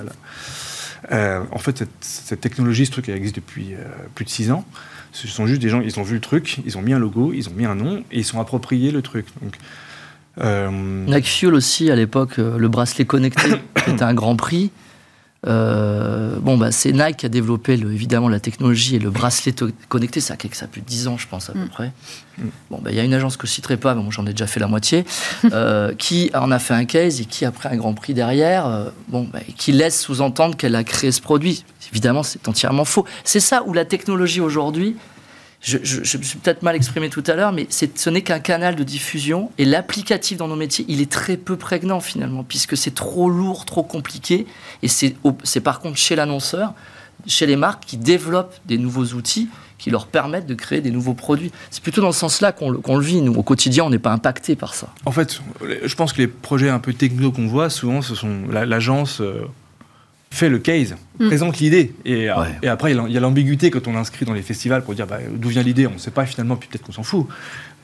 euh, 1.12 1.44
en 1.52 1.58
fait, 1.58 1.86
cette, 2.02 2.42
technologie, 2.42 2.86
ce 2.86 2.92
truc, 2.92 3.08
elle 3.10 3.16
existe 3.16 3.36
depuis 3.36 3.74
euh, 3.74 3.84
plus 4.16 4.26
de 4.26 4.30
6 4.30 4.52
ans. 4.52 4.66
Ce 5.14 5.28
sont 5.28 5.46
juste 5.46 5.62
des 5.62 5.70
gens, 5.70 5.82
ils 5.82 6.00
ont 6.00 6.04
vu 6.04 6.16
le 6.16 6.22
truc, 6.22 6.60
ils 6.66 6.78
ont 6.78 6.82
mis 6.82 6.94
un 6.94 7.00
logo, 7.00 7.34
ils 7.34 7.50
ont 7.50 7.54
mis 7.54 7.66
un 7.66 7.76
nom 7.76 8.04
et 8.12 8.20
ils 8.20 8.26
sont 8.26 8.40
appropriés 8.40 8.92
le 8.92 9.02
truc. 9.02 9.26
Donc, 9.42 9.56
Fuel 11.26 11.54
aussi, 11.54 11.92
à 11.92 11.96
l'époque, 11.96 12.38
le 12.38 12.68
bracelet 12.70 13.04
connecté, 13.04 13.50
était 13.88 14.04
un 14.04 14.14
grand 14.14 14.38
prix. 14.38 14.72
Euh, 15.48 16.36
bon, 16.40 16.56
bah, 16.58 16.72
c'est 16.72 16.92
Nike 16.92 17.18
qui 17.18 17.26
a 17.26 17.30
développé 17.30 17.76
le, 17.76 17.92
évidemment 17.92 18.30
la 18.30 18.40
technologie 18.40 18.98
et 18.98 19.00
le 19.00 19.10
bracelet 19.10 19.54
connecté. 19.90 20.22
Ça 20.22 20.36
a, 20.36 20.38
ça 20.54 20.68
plus 20.68 20.82
de 20.82 20.86
10 20.86 21.08
ans, 21.08 21.18
je 21.18 21.28
pense, 21.28 21.50
à 21.50 21.54
peu 21.54 21.60
mm. 21.60 21.70
près. 21.70 21.92
Mm. 22.38 22.44
Bon, 22.70 22.80
bah, 22.82 22.92
il 22.92 22.96
y 22.96 23.00
a 23.00 23.04
une 23.04 23.14
agence 23.14 23.38
que 23.38 23.48
je 23.48 23.52
citerai 23.52 23.78
pas, 23.78 23.96
mais 23.96 24.04
j'en 24.12 24.26
ai 24.26 24.32
déjà 24.32 24.48
fait 24.48 24.60
la 24.60 24.68
moitié, 24.68 25.04
euh, 25.52 25.94
qui 25.96 26.30
en 26.36 26.52
a 26.52 26.60
fait 26.60 26.76
un 26.76 26.86
case 26.86 27.22
et 27.22 27.26
qui 27.26 27.46
a 27.46 27.52
pris 27.52 27.70
un 27.70 27.76
grand 27.76 27.94
prix 27.94 28.14
derrière, 28.14 28.68
euh, 28.68 28.90
bon, 29.08 29.28
bah, 29.32 29.40
qui 29.58 29.72
laisse 29.72 30.00
sous-entendre 30.00 30.56
qu'elle 30.56 30.76
a 30.76 30.84
créé 30.84 31.12
ce 31.12 31.22
produit. 31.22 31.66
Évidemment, 31.92 32.24
c'est 32.24 32.48
entièrement 32.48 32.86
faux. 32.86 33.06
C'est 33.24 33.40
ça 33.40 33.64
où 33.66 33.74
la 33.74 33.86
technologie 33.86 34.42
aujourd'hui 34.42 34.96
je, 35.62 35.78
me 36.18 36.24
suis 36.24 36.40
peut-être 36.40 36.64
mal 36.64 36.76
exprimé 36.76 37.10
tout 37.10 37.24
à 37.28 37.36
l'heure, 37.36 37.52
mais 37.52 37.68
ce 37.70 38.10
n'est 38.10 38.24
qu'un 38.24 38.40
canal 38.40 38.76
de 38.76 38.84
diffusion 38.84 39.52
et 39.60 39.66
l'applicatif 39.66 40.38
dans 40.38 40.48
nos 40.48 40.56
métiers, 40.56 40.86
il 40.88 41.02
est 41.02 41.12
très 41.12 41.38
peu 41.38 41.56
prégnant 41.56 42.00
finalement, 42.00 42.44
puisque 42.44 42.76
c'est 42.76 42.96
trop 42.96 43.30
lourd, 43.30 43.66
trop 43.66 43.84
compliqué. 43.84 44.48
Et 44.82 44.88
c'est 44.88 45.62
par 45.64 45.80
contre 45.80 45.98
chez 45.98 46.16
l'annonceur, 46.16 46.74
chez 47.28 47.46
les 47.46 47.56
marques 47.56 47.86
qui 47.86 47.98
développent 47.98 48.56
des 48.66 48.80
nouveaux 48.80 49.06
outils 49.14 49.50
qui 49.78 49.90
leur 49.90 50.06
permettent 50.08 50.46
de 50.46 50.54
créer 50.54 50.82
des 50.82 50.92
nouveaux 50.92 51.16
produits. 51.16 51.52
C'est 51.72 51.82
plutôt 51.82 52.02
dans 52.02 52.12
ce 52.12 52.20
sens-là 52.20 52.52
qu'on 52.52 52.70
le, 52.70 53.04
vit. 53.04 53.22
Nous, 53.22 53.34
au 53.34 53.42
quotidien, 53.42 53.84
on 53.84 53.90
n'est 53.90 53.98
pas 53.98 54.12
impacté 54.12 54.56
par 54.56 54.76
ça. 54.76 54.90
En 55.06 55.12
fait, 55.12 55.42
je 55.84 55.96
pense 55.96 56.14
que 56.14 56.22
les 56.22 56.28
projets 56.28 56.70
un 56.70 56.78
peu 56.78 56.94
techno 56.94 57.32
qu'on 57.32 57.48
voit, 57.48 57.72
souvent, 57.72 58.04
ce 58.04 58.14
sont 58.14 58.44
l'agence. 58.48 59.22
Euh, 59.22 59.42
fait 60.32 60.50
le 60.50 60.60
case. 60.60 60.96
Présente 61.28 61.60
l'idée. 61.60 61.94
Et, 62.06 62.30
euh, 62.30 62.36
et, 62.62 62.68
après, 62.68 62.92
il 62.92 63.12
y 63.12 63.18
a 63.18 63.20
l'ambiguïté 63.20 63.72
quand 63.72 63.88
on 63.88 63.96
inscrit 63.96 64.26
dans 64.26 64.34
les 64.34 64.42
festivals 64.42 64.84
pour 64.84 64.94
dire 64.94 65.08
bah, 65.08 65.20
d'où 65.30 65.50
vient 65.50 65.64
l'idée, 65.64 65.88
on 65.88 65.94
ne 65.94 65.98
sait 65.98 66.12
pas 66.12 66.26
finalement, 66.26 66.56
puis 66.56 66.70
peut-être 66.70 66.86
qu'on 66.86 66.92
s'en 66.92 67.04
fout 67.04 67.28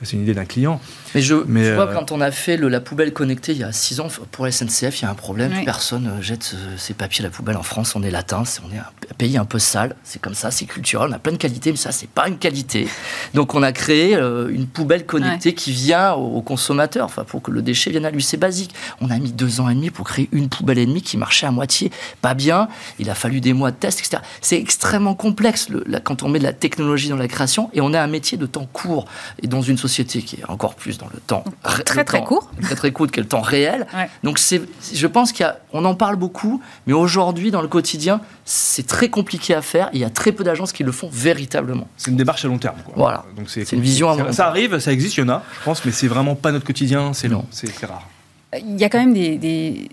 c'est 0.02 0.16
une 0.16 0.22
idée 0.22 0.34
d'un 0.34 0.44
client. 0.44 0.80
Mais 1.14 1.22
je 1.22 1.34
mais 1.46 1.74
vois, 1.74 1.88
euh, 1.88 1.94
quand 1.94 2.12
on 2.12 2.20
a 2.20 2.30
fait 2.30 2.56
le, 2.56 2.68
la 2.68 2.80
poubelle 2.80 3.12
connectée 3.12 3.52
il 3.52 3.58
y 3.58 3.64
a 3.64 3.72
6 3.72 4.00
ans, 4.00 4.08
pour 4.30 4.44
la 4.44 4.52
SNCF, 4.52 5.00
il 5.00 5.02
y 5.02 5.04
a 5.04 5.10
un 5.10 5.14
problème. 5.14 5.52
Personne 5.64 6.06
euh, 6.06 6.22
jette 6.22 6.54
ses 6.76 6.94
papiers 6.94 7.24
à 7.24 7.28
la 7.28 7.30
poubelle 7.30 7.56
en 7.56 7.62
France. 7.62 7.96
On 7.96 8.02
est 8.02 8.10
latin, 8.10 8.44
on 8.64 8.72
est 8.72 8.78
un 8.78 9.14
pays 9.16 9.36
un 9.36 9.44
peu 9.44 9.58
sale. 9.58 9.96
C'est 10.04 10.20
comme 10.20 10.34
ça, 10.34 10.50
c'est 10.50 10.66
culturel. 10.66 11.08
On 11.10 11.12
a 11.12 11.18
plein 11.18 11.32
de 11.32 11.38
qualités, 11.38 11.70
mais 11.70 11.76
ça, 11.76 11.90
c'est 11.90 12.08
pas 12.08 12.28
une 12.28 12.38
qualité. 12.38 12.88
Donc, 13.34 13.54
on 13.54 13.62
a 13.62 13.72
créé 13.72 14.14
une 14.14 14.66
poubelle 14.66 15.04
connectée 15.04 15.54
qui 15.54 15.72
vient 15.72 16.12
au, 16.12 16.42
consommateur, 16.42 17.06
enfin, 17.06 17.24
pour 17.24 17.42
que 17.42 17.50
le 17.50 17.62
déchet 17.62 17.90
vienne 17.90 18.06
à 18.06 18.10
lui. 18.10 18.22
C'est 18.22 18.36
basique. 18.36 18.74
On 19.00 19.10
a 19.10 19.18
mis 19.18 19.32
deux 19.32 19.60
ans 19.60 19.68
et 19.68 19.74
demi 19.74 19.90
pour 19.90 20.06
créer 20.06 20.28
une 20.32 20.48
poubelle 20.48 20.78
et 20.78 20.86
demie 20.86 21.02
qui 21.02 21.16
marchait 21.16 21.46
à 21.46 21.50
moitié, 21.50 21.90
pas 22.22 22.34
bien. 22.34 22.68
Il 22.98 23.10
a 23.10 23.14
fallu 23.14 23.27
des 23.28 23.52
mois 23.52 23.70
de 23.70 23.76
tests, 23.76 24.00
etc. 24.00 24.22
C'est 24.40 24.58
extrêmement 24.58 25.14
complexe 25.14 25.68
le, 25.68 25.84
quand 26.02 26.22
on 26.22 26.28
met 26.28 26.38
de 26.38 26.44
la 26.44 26.52
technologie 26.52 27.08
dans 27.08 27.16
la 27.16 27.28
création 27.28 27.70
et 27.72 27.80
on 27.80 27.92
a 27.94 28.00
un 28.00 28.06
métier 28.06 28.38
de 28.38 28.46
temps 28.46 28.66
court. 28.72 29.06
Et 29.42 29.46
dans 29.46 29.62
une 29.62 29.78
société 29.78 30.22
qui 30.22 30.36
est 30.36 30.48
encore 30.48 30.74
plus 30.74 30.98
dans 30.98 31.08
le 31.12 31.20
temps 31.20 31.44
très 31.62 32.04
très 32.04 32.22
court, 32.22 32.50
très 32.62 32.74
très 32.74 32.92
court, 32.92 33.06
qui 33.08 33.20
est 33.20 33.22
le 33.22 33.28
temps 33.28 33.40
réel. 33.40 33.86
Donc 34.22 34.38
c'est, 34.38 34.62
je 34.92 35.06
pense 35.06 35.32
qu'on 35.32 35.84
en 35.84 35.94
parle 35.94 36.16
beaucoup, 36.16 36.62
mais 36.86 36.92
aujourd'hui 36.92 37.50
dans 37.50 37.62
le 37.62 37.68
quotidien, 37.68 38.20
c'est 38.44 38.86
très 38.86 39.08
compliqué 39.08 39.54
à 39.54 39.62
faire. 39.62 39.90
il 39.92 40.00
y 40.00 40.04
a 40.04 40.10
très 40.10 40.32
peu 40.32 40.44
d'agences 40.44 40.72
qui 40.72 40.84
le 40.84 40.92
font 40.92 41.08
véritablement. 41.12 41.86
C'est 41.96 42.10
une 42.10 42.16
démarche 42.16 42.44
à 42.44 42.48
long 42.48 42.58
terme. 42.58 42.76
Voilà. 42.96 43.24
Donc 43.36 43.50
c'est, 43.50 43.70
une 43.72 43.80
vision. 43.80 44.10
À 44.10 44.32
ça 44.32 44.46
arrive, 44.46 44.78
ça 44.78 44.92
existe, 44.92 45.16
il 45.16 45.20
y 45.20 45.22
en 45.24 45.28
a, 45.28 45.42
je 45.60 45.64
pense, 45.64 45.84
mais 45.84 45.92
c'est 45.92 46.08
vraiment 46.08 46.34
pas 46.34 46.52
notre 46.52 46.66
quotidien. 46.66 47.12
C'est 47.12 47.28
long, 47.28 47.44
c'est 47.50 47.72
rare. 47.84 48.08
Il 48.56 48.80
y 48.80 48.84
a 48.84 48.88
quand 48.88 48.98
même 48.98 49.12
des, 49.12 49.36
des 49.36 49.90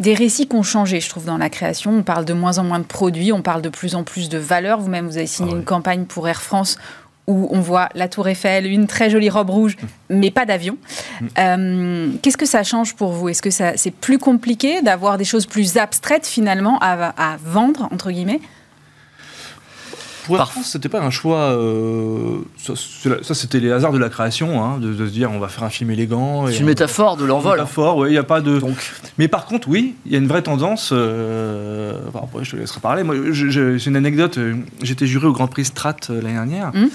des 0.00 0.14
récits 0.14 0.48
qui 0.48 0.56
ont 0.56 0.62
changé, 0.62 1.00
je 1.00 1.08
trouve, 1.08 1.24
dans 1.24 1.38
la 1.38 1.50
création. 1.50 1.92
On 1.92 2.02
parle 2.02 2.24
de 2.24 2.32
moins 2.32 2.58
en 2.58 2.64
moins 2.64 2.78
de 2.78 2.84
produits, 2.84 3.32
on 3.32 3.42
parle 3.42 3.62
de 3.62 3.68
plus 3.68 3.94
en 3.94 4.02
plus 4.02 4.28
de 4.28 4.38
valeurs. 4.38 4.80
Vous-même, 4.80 5.06
vous 5.06 5.16
avez 5.16 5.26
signé 5.26 5.52
ah 5.52 5.56
une 5.56 5.64
campagne 5.64 6.04
pour 6.04 6.28
Air 6.28 6.42
France 6.42 6.78
où 7.26 7.48
on 7.52 7.60
voit 7.60 7.88
la 7.94 8.08
tour 8.08 8.26
Eiffel, 8.26 8.66
une 8.66 8.88
très 8.88 9.08
jolie 9.08 9.30
robe 9.30 9.50
rouge, 9.50 9.76
mais 10.08 10.32
pas 10.32 10.46
d'avion. 10.46 10.76
Mm. 11.20 11.26
Euh, 11.38 12.10
qu'est-ce 12.22 12.36
que 12.36 12.46
ça 12.46 12.64
change 12.64 12.96
pour 12.96 13.12
vous? 13.12 13.28
Est-ce 13.28 13.42
que 13.42 13.50
c'est 13.50 13.94
plus 13.94 14.18
compliqué 14.18 14.82
d'avoir 14.82 15.16
des 15.16 15.24
choses 15.24 15.46
plus 15.46 15.76
abstraites 15.76 16.26
finalement 16.26 16.78
à 16.80 17.36
vendre, 17.44 17.88
entre 17.92 18.10
guillemets? 18.10 18.40
Pour 20.30 20.40
Air 20.40 20.52
France, 20.52 20.66
c'était 20.66 20.88
pas 20.88 21.00
un 21.00 21.10
choix. 21.10 21.50
Euh, 21.50 22.38
ça, 22.56 23.34
c'était 23.34 23.58
les 23.58 23.72
hasards 23.72 23.92
de 23.92 23.98
la 23.98 24.08
création, 24.08 24.62
hein, 24.62 24.78
de, 24.78 24.94
se 24.94 25.10
dire 25.10 25.30
on 25.32 25.40
va 25.40 25.48
faire 25.48 25.64
un 25.64 25.70
film 25.70 25.90
élégant. 25.90 26.46
C'est 26.46 26.58
une 26.58 26.66
métaphore 26.66 27.16
de 27.16 27.24
l'envol. 27.24 27.58
Métaphore, 27.58 27.96
oui, 27.96 28.10
il 28.10 28.12
n'y 28.12 28.18
a 28.18 28.22
pas 28.22 28.40
de. 28.40 28.60
Donc. 28.60 28.76
Mais 29.18 29.26
par 29.26 29.46
contre, 29.46 29.68
oui, 29.68 29.96
il 30.06 30.12
y 30.12 30.14
a 30.14 30.18
une 30.18 30.28
vraie 30.28 30.42
tendance. 30.42 30.90
Euh, 30.92 31.98
je 32.42 32.50
te 32.52 32.56
laisserai 32.56 32.80
parler. 32.80 33.02
Moi, 33.02 33.16
c'est 33.34 33.86
une 33.86 33.96
anecdote. 33.96 34.38
Euh, 34.38 34.54
j'étais 34.82 35.08
juré 35.08 35.26
au 35.26 35.32
Grand 35.32 35.48
Prix 35.48 35.64
Strat 35.64 35.96
l'année 36.08 36.34
dernière, 36.34 36.72
mmh. 36.72 36.86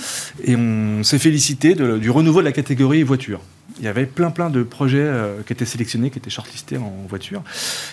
et 0.46 0.56
on 0.56 1.04
s'est 1.04 1.20
félicité 1.20 1.75
du 1.75 2.10
renouveau 2.10 2.39
de 2.39 2.46
la 2.46 2.54
catégorie 2.54 3.04
voiture 3.04 3.42
il 3.80 3.84
y 3.84 3.89
avait 3.89 4.06
plein 4.06 4.32
plein 4.32 4.50
de 4.50 4.63
projets 4.63 5.12
qui 5.46 5.51
étaient 5.51 5.65
sélectionnés, 5.65 6.10
qui 6.10 6.18
étaient 6.18 6.30
shortlistés 6.30 6.77
en 6.77 6.94
voiture. 7.10 7.42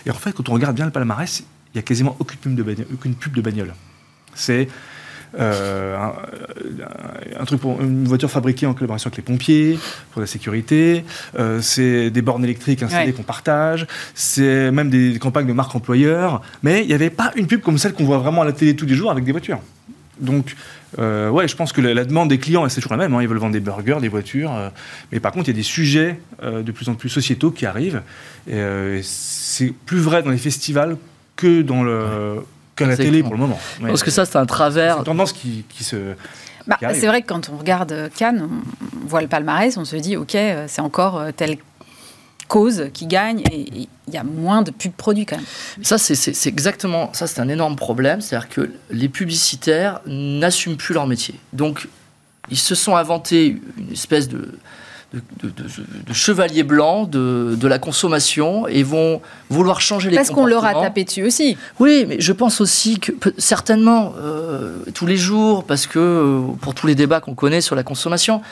Et 0.06 0.12
en 0.12 0.14
fait, 0.14 0.30
quand 0.30 0.48
on 0.48 0.52
regarde 0.52 0.76
bien 0.76 0.84
le 0.84 0.92
palmarès, 0.92 1.42
il 1.74 1.78
n'y 1.78 1.80
a 1.80 1.82
quasiment 1.82 2.14
aucune 2.20 2.38
pub 2.38 2.54
de 2.54 2.62
bagnole. 2.62 2.86
Aucune 2.94 3.14
pub 3.16 3.34
de 3.34 3.40
bagnole. 3.40 3.74
C'est 4.34 4.68
euh, 5.38 5.96
un, 7.38 7.44
truc 7.44 7.60
pour 7.60 7.80
une 7.80 8.04
voiture 8.04 8.30
fabriquée 8.30 8.66
en 8.66 8.74
collaboration 8.74 9.08
avec 9.08 9.16
les 9.16 9.22
pompiers 9.22 9.78
pour 10.10 10.20
la 10.20 10.26
sécurité. 10.26 11.04
Euh, 11.38 11.60
c'est 11.60 12.10
des 12.10 12.22
bornes 12.22 12.44
électriques 12.44 12.82
installées 12.82 13.12
qu'on 13.12 13.22
partage. 13.22 13.86
C'est 14.14 14.70
même 14.70 14.90
des 14.90 15.18
campagnes 15.18 15.46
de 15.46 15.52
marque 15.52 15.74
employeur. 15.74 16.42
Mais 16.62 16.82
il 16.82 16.88
n'y 16.88 16.94
avait 16.94 17.10
pas 17.10 17.32
une 17.36 17.46
pub 17.46 17.60
comme 17.60 17.78
celle 17.78 17.92
qu'on 17.94 18.04
voit 18.04 18.18
vraiment 18.18 18.42
à 18.42 18.44
la 18.44 18.52
télé 18.52 18.76
tous 18.76 18.86
les 18.86 18.94
jours 18.94 19.10
avec 19.10 19.24
des 19.24 19.32
voitures. 19.32 19.60
Donc, 20.20 20.54
euh, 20.98 21.30
ouais, 21.30 21.48
je 21.48 21.56
pense 21.56 21.72
que 21.72 21.80
la, 21.80 22.04
demande 22.04 22.28
des 22.28 22.38
clients, 22.38 22.68
c'est 22.68 22.80
toujours 22.80 22.96
la 22.96 23.02
même. 23.02 23.14
Hein. 23.14 23.22
ils 23.22 23.28
veulent 23.28 23.38
vendre 23.38 23.54
des 23.54 23.60
burgers, 23.60 23.98
des 24.00 24.08
voitures. 24.08 24.52
mais 25.10 25.20
par 25.20 25.32
contre, 25.32 25.48
il 25.48 25.52
y 25.52 25.54
a 25.54 25.56
des 25.56 25.62
sujets 25.62 26.20
de 26.42 26.72
plus 26.72 26.88
en 26.88 26.94
plus 26.94 27.08
sociétaux 27.08 27.50
qui 27.50 27.66
arrivent. 27.66 28.02
Et 28.48 29.00
c'est 29.02 29.72
plus 29.86 29.98
vrai 29.98 30.22
dans 30.22 30.30
les 30.30 30.38
festivals 30.38 30.96
que 31.36 31.62
dans 31.62 31.82
le, 31.82 32.42
qu'à 32.76 32.86
la 32.86 32.96
télé 32.96 33.22
pour 33.22 33.32
le 33.32 33.38
moment. 33.38 33.58
Parce 33.80 34.02
que 34.02 34.10
ça, 34.10 34.24
c'est 34.24 34.36
un 34.36 34.46
travers. 34.46 34.94
C'est 34.94 34.98
une 35.00 35.04
tendance 35.04 35.32
qui, 35.32 35.64
se. 35.80 36.14
Bah, 36.66 36.76
c'est 36.80 37.06
vrai 37.06 37.22
que 37.22 37.26
quand 37.26 37.50
on 37.52 37.56
regarde 37.56 38.10
Cannes, 38.16 38.48
on 38.48 39.06
voit 39.06 39.20
le 39.20 39.28
palmarès, 39.28 39.76
on 39.76 39.84
se 39.84 39.96
dit, 39.96 40.16
OK, 40.16 40.34
euh, 40.36 40.66
c'est 40.68 40.80
encore 40.80 41.18
euh, 41.18 41.30
telle 41.36 41.56
cause 42.46 42.90
qui 42.92 43.06
gagne 43.06 43.40
et 43.50 43.88
il 44.06 44.14
y 44.14 44.16
a 44.18 44.24
moins 44.24 44.62
de 44.62 44.70
pubs 44.70 44.92
produits 44.92 45.26
quand 45.26 45.36
même. 45.36 45.44
Ça, 45.82 45.96
c'est 45.96 46.46
exactement, 46.46 47.10
ça 47.14 47.26
c'est 47.26 47.40
un 47.40 47.48
énorme 47.48 47.76
problème, 47.76 48.20
c'est-à-dire 48.20 48.48
que 48.48 48.70
les 48.90 49.08
publicitaires 49.08 50.00
n'assument 50.06 50.76
plus 50.76 50.92
leur 50.92 51.06
métier. 51.06 51.34
Donc, 51.52 51.88
ils 52.50 52.58
se 52.58 52.74
sont 52.74 52.94
inventés 52.94 53.60
une 53.78 53.92
espèce 53.92 54.28
de, 54.28 54.58
de, 55.12 56.12
chevaliers 56.12 56.62
blancs 56.62 57.08
de, 57.10 57.66
la 57.66 57.78
consommation 57.78 58.66
et 58.66 58.82
vont 58.82 59.20
vouloir 59.50 59.80
changer 59.80 60.10
les 60.10 60.16
Parce 60.16 60.30
qu'on 60.30 60.46
leur 60.46 60.64
a 60.64 60.74
tapé 60.74 61.04
dessus 61.04 61.24
aussi. 61.24 61.56
Oui, 61.78 62.04
mais 62.08 62.20
je 62.20 62.32
pense 62.32 62.60
aussi 62.60 62.98
que 62.98 63.12
certainement 63.38 64.14
euh, 64.18 64.78
tous 64.94 65.06
les 65.06 65.16
jours, 65.16 65.64
parce 65.64 65.86
que 65.86 65.98
euh, 65.98 66.40
pour 66.60 66.74
tous 66.74 66.86
les 66.86 66.94
débats 66.94 67.20
qu'on 67.20 67.34
connaît 67.34 67.60
sur 67.60 67.76
la 67.76 67.82
consommation, 67.82 68.42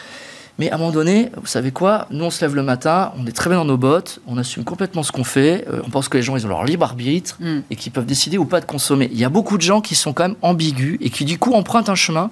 mais 0.58 0.70
à 0.70 0.74
un 0.74 0.78
moment 0.78 0.90
donné, 0.90 1.30
vous 1.36 1.46
savez 1.46 1.70
quoi? 1.70 2.06
Nous, 2.10 2.22
on 2.22 2.30
se 2.30 2.42
lève 2.42 2.54
le 2.54 2.62
matin, 2.62 3.12
on 3.18 3.26
est 3.26 3.32
très 3.32 3.48
bien 3.48 3.58
dans 3.58 3.64
nos 3.64 3.78
bottes, 3.78 4.20
on 4.26 4.36
assume 4.36 4.62
complètement 4.62 5.02
ce 5.02 5.10
qu'on 5.10 5.24
fait, 5.24 5.66
euh, 5.72 5.80
on 5.86 5.88
pense 5.90 6.08
que 6.10 6.18
les 6.18 6.22
gens, 6.22 6.36
ils 6.36 6.44
ont 6.44 6.50
leur 6.50 6.64
libre 6.64 6.84
arbitre 6.84 7.36
mm. 7.40 7.60
et 7.70 7.76
qu'ils 7.76 7.92
peuvent 7.92 8.04
décider 8.04 8.36
ou 8.36 8.44
pas 8.44 8.60
de 8.60 8.66
consommer. 8.66 9.08
Il 9.10 9.18
y 9.18 9.24
a 9.24 9.30
beaucoup 9.30 9.56
de 9.56 9.62
gens 9.62 9.80
qui 9.80 9.94
sont 9.94 10.12
quand 10.12 10.24
même 10.24 10.36
ambigus 10.42 10.98
et 11.00 11.08
qui, 11.08 11.24
du 11.24 11.38
coup, 11.38 11.54
empruntent 11.54 11.88
un 11.88 11.94
chemin 11.94 12.30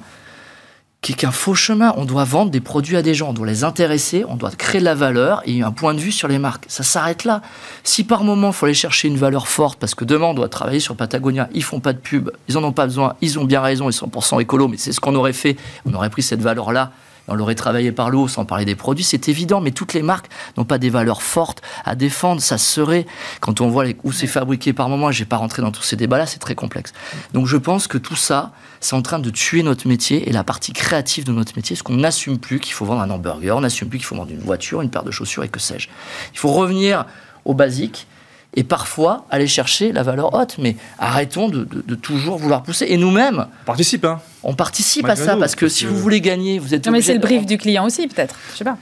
qui 1.00 1.12
est 1.12 1.14
qu'un 1.14 1.31
faux 1.31 1.55
chemin. 1.55 1.95
On 1.97 2.05
doit 2.05 2.25
vendre 2.25 2.50
des 2.50 2.61
produits 2.61 2.97
à 2.97 3.02
des 3.02 3.14
gens, 3.14 3.31
on 3.31 3.33
doit 3.33 3.47
les 3.47 3.64
intéresser, 3.64 4.25
on 4.28 4.37
doit 4.37 4.50
créer 4.50 4.81
de 4.81 4.85
la 4.85 4.95
valeur 4.95 5.43
et 5.47 5.62
un 5.62 5.73
point 5.73 5.95
de 5.95 6.00
vue 6.00 6.12
sur 6.12 6.28
les 6.28 6.38
marques. 6.38 6.64
Ça 6.69 6.83
s'arrête 6.83 7.25
là. 7.25 7.43
Si 7.85 8.05
par 8.05 8.25
moment, 8.25 8.49
il 8.49 8.52
faut 8.52 8.67
aller 8.67 8.75
chercher 8.75 9.09
une 9.09 9.17
valeur 9.17 9.49
forte, 9.49 9.78
parce 9.78 9.95
que 9.95 10.05
demain, 10.05 10.26
on 10.26 10.35
doit 10.35 10.49
travailler 10.49 10.81
sur 10.81 10.97
Patagonia, 10.97 11.49
ils 11.52 11.62
font 11.62 11.81
pas 11.81 11.93
de 11.93 11.99
pub, 11.99 12.31
ils 12.49 12.59
en 12.59 12.64
ont 12.64 12.73
pas 12.73 12.87
besoin, 12.87 13.14
ils 13.21 13.38
ont 13.38 13.45
bien 13.45 13.61
raison, 13.61 13.88
ils 13.88 13.93
sont 13.93 14.09
100% 14.09 14.40
écolo, 14.40 14.69
mais 14.69 14.76
c'est 14.76 14.93
ce 14.93 15.00
qu'on 15.00 15.14
aurait 15.14 15.33
fait, 15.33 15.57
on 15.87 15.95
aurait 15.95 16.11
pris 16.11 16.23
cette 16.23 16.40
valeur-là 16.43 16.93
on 17.28 17.35
l'aurait 17.35 17.55
travaillé 17.55 17.93
par 17.93 18.11
l'eau 18.11 18.26
sans 18.26 18.45
parler 18.45 18.64
des 18.64 18.75
produits, 18.75 19.05
c'est 19.05 19.28
évident, 19.28 19.61
mais 19.61 19.71
toutes 19.71 19.93
les 19.93 20.02
marques 20.02 20.28
n'ont 20.57 20.64
pas 20.64 20.78
des 20.78 20.90
valeurs 20.90 21.23
fortes 21.23 21.62
à 21.85 21.95
défendre. 21.95 22.40
Ça 22.40 22.59
serait, 22.59 23.07
quand 23.40 23.61
on 23.61 23.69
voit 23.69 23.85
où 24.02 24.12
c'est 24.12 24.26
fabriqué 24.26 24.73
par 24.73 24.88
moment, 24.88 25.12
je 25.12 25.21
vais 25.21 25.28
pas 25.28 25.37
rentrer 25.37 25.62
dans 25.62 25.71
tous 25.71 25.83
ces 25.83 25.97
débats-là, 25.97 26.26
c'est 26.26 26.38
très 26.38 26.55
complexe. 26.55 26.93
Donc 27.35 27.47
je 27.47 27.57
pense 27.57 27.87
que 27.87 27.99
tout 27.99 28.17
ça, 28.17 28.52
c'est 28.80 28.94
en 28.94 29.02
train 29.02 29.18
de 29.18 29.30
tuer 29.30 29.62
notre 29.62 29.88
métier 29.88 30.28
et 30.28 30.32
la 30.32 30.44
partie 30.44 30.73
créative 30.73 31.25
de 31.25 31.32
notre 31.32 31.52
métier, 31.56 31.75
parce 31.75 31.82
qu'on 31.82 31.97
n'assume 31.97 32.38
plus 32.38 32.61
qu'il 32.61 32.73
faut 32.73 32.85
vendre 32.85 33.02
un 33.02 33.11
hamburger, 33.11 33.56
on 33.56 33.61
n'assume 33.61 33.88
plus 33.88 33.99
qu'il 33.99 34.06
faut 34.06 34.16
vendre 34.16 34.30
une 34.30 34.40
voiture, 34.40 34.82
une 34.82 34.90
paire 34.90 35.04
de 35.04 35.11
chaussures 35.11 35.44
et 35.44 35.49
que 35.49 35.61
sais-je. 35.61 35.88
Il 36.32 36.38
faut 36.38 36.52
revenir 36.52 37.06
au 37.44 37.54
basique 37.54 38.06
et 38.54 38.64
parfois 38.64 39.26
aller 39.30 39.47
chercher 39.47 39.92
la 39.92 40.02
valeur 40.02 40.35
haute. 40.35 40.56
Mais 40.58 40.76
arrêtons 40.99 41.49
de, 41.49 41.64
toujours 41.94 42.38
vouloir 42.38 42.62
pousser. 42.62 42.87
Et 42.88 42.97
nous-mêmes, 42.97 43.47
on 43.62 43.66
participe, 43.66 44.04
hein. 44.04 44.20
on 44.42 44.54
participe 44.54 45.08
à 45.08 45.16
ça 45.16 45.37
parce 45.37 45.54
que 45.54 45.68
si 45.68 45.87
vous 45.87 45.97
voulez 45.97 46.20
gagner, 46.20 46.58
vous 46.58 46.75
êtes. 46.75 46.87
Non, 46.87 46.92
mais 46.92 47.02
c'est 47.02 47.14
le 47.14 47.20
brief 47.20 47.47
du 47.47 47.58
client 47.58 47.85
aussi, 47.85 48.06
peut-être. 48.08 48.35
Je 48.52 48.58
sais 48.58 48.64
pas. 48.64 48.76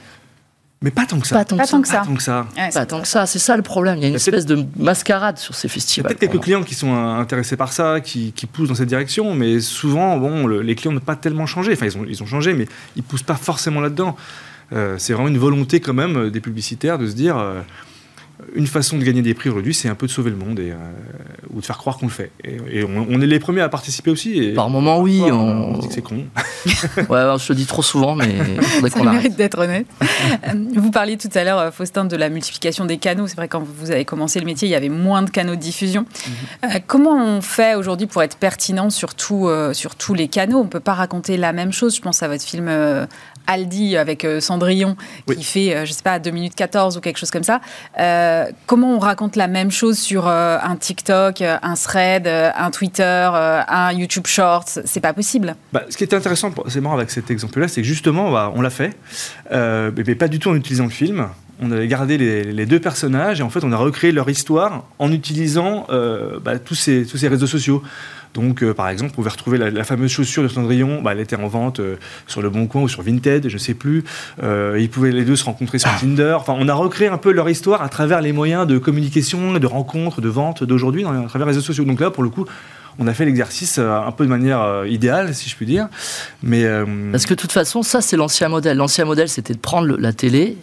Mais 0.83 0.91
pas 0.91 1.07
tant 1.07 1.19
que 1.19 1.27
ça. 1.27 1.37
Pas 1.37 1.45
tant, 1.45 1.57
que, 1.57 1.65
ça. 1.65 1.73
Pas 2.01 2.05
tant 2.05 2.15
que 2.15 2.23
ça. 2.23 2.47
pas 2.75 2.87
tant 2.87 3.01
que 3.01 3.09
ça. 3.09 3.27
C'est 3.27 3.39
ça 3.39 3.57
le 3.57 3.63
problème. 3.63 3.97
Il 3.97 4.03
y 4.03 4.05
a 4.05 4.09
une 4.09 4.15
espèce 4.17 4.45
de 4.45 4.65
mascarade 4.77 5.39
sur 5.39 5.55
ces 5.55 5.69
festivals. 5.69 6.15
Peut-être 6.15 6.31
quelques 6.31 6.43
clients 6.45 6.63
qui 6.63 6.75
sont 6.75 6.95
intéressés 6.95 7.57
par 7.57 7.73
ça, 7.73 8.01
qui, 8.01 8.33
poussent 8.53 8.69
dans 8.69 8.75
cette 8.75 8.89
direction, 8.89 9.35
mais 9.35 9.61
souvent, 9.61 10.19
bon, 10.19 10.47
les 10.47 10.75
clients 10.75 10.93
n'ont 10.93 11.01
pas 11.01 11.17
tellement 11.17 11.47
changé. 11.47 11.73
Enfin, 11.73 11.87
ils 11.87 11.97
ont, 11.97 12.05
ils 12.07 12.23
ont 12.23 12.27
changé, 12.27 12.53
mais 12.53 12.69
ils 12.95 13.03
poussent 13.03 13.23
pas 13.23 13.37
forcément 13.37 13.81
là-dedans. 13.81 14.17
Euh, 14.73 14.97
c'est 14.99 15.13
vraiment 15.13 15.29
une 15.29 15.39
volonté 15.39 15.81
quand 15.81 15.95
même 15.95 16.31
des 16.31 16.41
publicitaires 16.41 16.99
de 16.99 17.07
se 17.07 17.15
dire. 17.15 17.39
Euh, 17.39 17.63
une 18.55 18.67
façon 18.67 18.99
de 18.99 19.05
gagner 19.05 19.23
des 19.23 19.35
prix 19.35 19.49
aujourd'hui, 19.49 19.73
c'est 19.73 19.89
un 19.89 19.95
peu 19.95 20.07
de 20.07 20.13
sauver 20.13 20.31
le 20.31 20.37
monde 20.37 20.61
et, 20.61 20.71
euh, 20.71 20.75
ou 21.55 21.61
de 21.61 21.65
faire 21.65 21.79
croire 21.79 21.97
qu'on 21.97 22.07
le 22.07 22.13
fait. 22.13 22.31
Et, 22.45 22.85
on, 22.85 23.21
est 23.21 23.27
les 23.27 23.39
premiers 23.39 23.63
à 23.63 23.69
participer 23.69 24.11
aussi. 24.11 24.37
Et 24.37 24.53
Par 24.53 24.69
moment, 24.69 25.01
oui. 25.01 25.23
On... 25.23 25.79
dit 25.79 25.89
que 25.89 25.95
c'est 25.95 26.03
con. 26.03 26.25
ouais, 26.67 27.39
je 27.39 27.49
le 27.49 27.55
dis 27.55 27.67
trop 27.67 27.83
souvent, 27.83 28.15
mais 28.15 28.29
il 28.83 28.91
qu'on 28.93 29.05
mérite 29.05 29.37
d'être 29.37 29.59
honnête. 29.59 29.87
Euh, 30.03 30.65
vous 30.75 30.91
parliez 30.91 31.17
tout 31.17 31.31
à 31.35 31.45
l'heure, 31.45 31.59
euh, 31.59 31.71
Faustin, 31.71 32.05
de 32.05 32.17
la 32.17 32.29
multiplication 32.29 32.85
des 32.85 32.99
canaux. 32.99 33.27
C'est 33.27 33.37
vrai, 33.37 33.49
quand 33.49 33.63
vous 33.63 33.91
avez 33.91 34.05
commencé 34.05 34.39
le 34.39 34.47
métier, 34.47 34.69
il 34.69 34.73
y 34.73 34.77
avait 34.77 34.91
moins 34.91 35.23
de 35.23 35.31
canaux 35.31 35.55
de 35.55 35.61
diffusion. 35.61 36.05
Mhm. 36.63 36.81
comment 36.87 37.17
on 37.17 37.41
fait 37.41 37.75
aujourd'hui 37.75 38.07
pour 38.07 38.23
être 38.23 38.37
pertinent 38.37 38.91
sur, 38.91 39.11
sur 39.73 39.95
tous 39.95 40.15
les 40.15 40.29
canaux? 40.29 40.61
On 40.61 40.65
ne 40.65 40.69
peut 40.69 40.81
pas 40.81 40.95
raconter 40.95 41.37
la 41.37 41.53
même 41.53 41.73
chose. 41.73 41.97
Je 41.97 42.03
pense 42.03 42.23
à 42.23 42.29
votre 42.29 42.45
film 42.45 42.71
Aldi 43.47 43.97
avec 43.97 44.27
Cendrillon 44.41 44.97
qui 45.27 45.45
fait, 45.45 45.87
je 45.87 45.93
sais 45.93 46.03
pas, 46.03 46.19
2 46.19 46.31
minutes 46.31 46.55
14 46.55 46.97
ou 46.97 47.01
quelque 47.01 47.19
chose 47.19 47.31
comme 47.31 47.45
ça. 47.45 47.61
Euh, 47.99 48.26
comment 48.67 48.95
on 48.95 48.99
raconte 48.99 49.37
la 49.37 49.49
même 49.49 49.71
chose 49.71 49.99
sur 49.99 50.27
un 50.29 50.77
TikTok, 50.77 51.43
un 51.43 51.75
thread, 51.75 52.27
un 52.29 52.71
Twitter, 52.71 53.31
un 53.69 53.93
YouTube 53.93 54.27
Shorts? 54.27 54.81
C'est 54.85 55.01
pas 55.01 55.13
possible. 55.13 55.57
Bah, 55.73 55.85
ce 55.89 55.97
qui 55.97 56.05
était 56.05 56.17
intéressant, 56.17 56.53
c'est 56.69 56.81
marrant 56.81 56.97
avec 56.97 57.11
cet 57.11 57.31
exemple-là, 57.31 57.69
c'est 57.69 57.83
que 57.83 57.87
justement, 57.87 58.31
bah, 58.31 58.53
on 58.55 58.63
l'a 58.63 58.71
fait, 58.71 58.97
mais 59.51 60.15
pas 60.15 60.29
du 60.29 60.39
tout 60.39 60.51
en 60.51 60.55
utilisant 60.55 60.85
le 60.85 60.91
film 60.91 61.29
on 61.59 61.71
avait 61.71 61.89
gardé 61.89 62.19
les, 62.19 62.67
deux 62.67 62.81
personnages 62.81 63.41
et 63.41 63.43
en 63.43 63.49
fait 63.49 63.65
on 63.65 63.73
a 63.73 63.79
recréé 63.79 64.13
leur 64.13 64.29
histoire 64.29 64.85
en 64.99 65.11
utilisant 65.11 65.87
bah, 66.43 66.59
tous 66.59 66.75
ces 66.75 67.29
réseaux 67.29 67.47
sociaux. 67.47 67.83
Donc, 68.37 68.63
euh, 68.63 68.75
par 68.75 68.91
exemple, 68.91 69.11
vous 69.11 69.17
pouvez 69.17 69.31
retrouver 69.31 69.57
la, 69.57 69.85
fameuse 69.85 70.11
chaussure 70.11 70.43
de 70.43 70.49
Cendrillon. 70.49 71.01
Bah, 71.01 71.13
elle 71.13 71.21
était 71.21 71.37
en 71.37 71.49
vente 71.49 71.81
euh, 71.81 71.97
sur 72.27 72.43
Le 72.43 72.51
Bon 72.51 72.67
Coin 72.67 72.83
ou 72.83 72.89
sur 72.89 73.03
Vinted, 73.03 73.49
je 73.49 73.55
ne 73.55 73.59
sais 73.59 73.73
plus. 73.73 74.05
Euh, 74.43 74.77
ils 74.79 74.91
pouvaient 74.91 75.11
les 75.11 75.25
deux 75.25 75.37
se 75.37 75.45
rencontrer 75.45 75.79
sur 75.79 75.89
ah. 75.91 75.99
Tinder. 75.99 76.37
Enfin, 76.39 76.55
on 76.59 76.69
a 76.69 76.75
recréé 76.75 77.09
un 77.09 77.17
peu 77.17 77.33
leur 77.33 77.49
histoire 77.49 77.83
à 77.83 77.89
travers 77.89 78.21
les 78.21 78.33
moyens 78.33 78.67
de 78.67 78.77
communication, 78.77 79.55
de 79.55 79.67
rencontres, 79.67 80.21
de 80.21 80.29
vente 80.29 80.65
d'aujourd'hui, 80.65 81.05
à 81.05 81.29
travers 81.29 81.47
les 81.47 81.53
réseaux 81.53 81.63
sociaux. 81.63 81.85
Donc 81.85 81.99
là, 81.99 82.11
pour 82.11 82.23
le 82.23 82.29
coup, 82.29 82.45
on 82.99 83.07
a 83.07 83.15
fait 83.15 83.25
l'exercice 83.25 83.79
un 83.79 84.13
peu 84.13 84.25
de 84.25 84.31
manière 84.31 84.85
idéale, 84.87 85.35
si 85.35 85.49
je 85.49 85.57
puis 85.57 85.67
dire. 85.67 85.89
Mais 86.43 86.67
Parce 87.13 87.27
que 87.27 87.35
de 87.35 87.39
toute 87.39 87.53
façon, 87.53 87.83
ça, 87.83 88.01
c'est 88.01 88.17
l'ancien 88.17 88.49
modèle. 88.49 88.77
L'ancien 88.77 89.05
modèle, 89.05 89.29
c'était 89.29 89.55
de 89.55 89.59
prendre 89.59 89.97
la 89.99 90.13
télé 90.13 90.57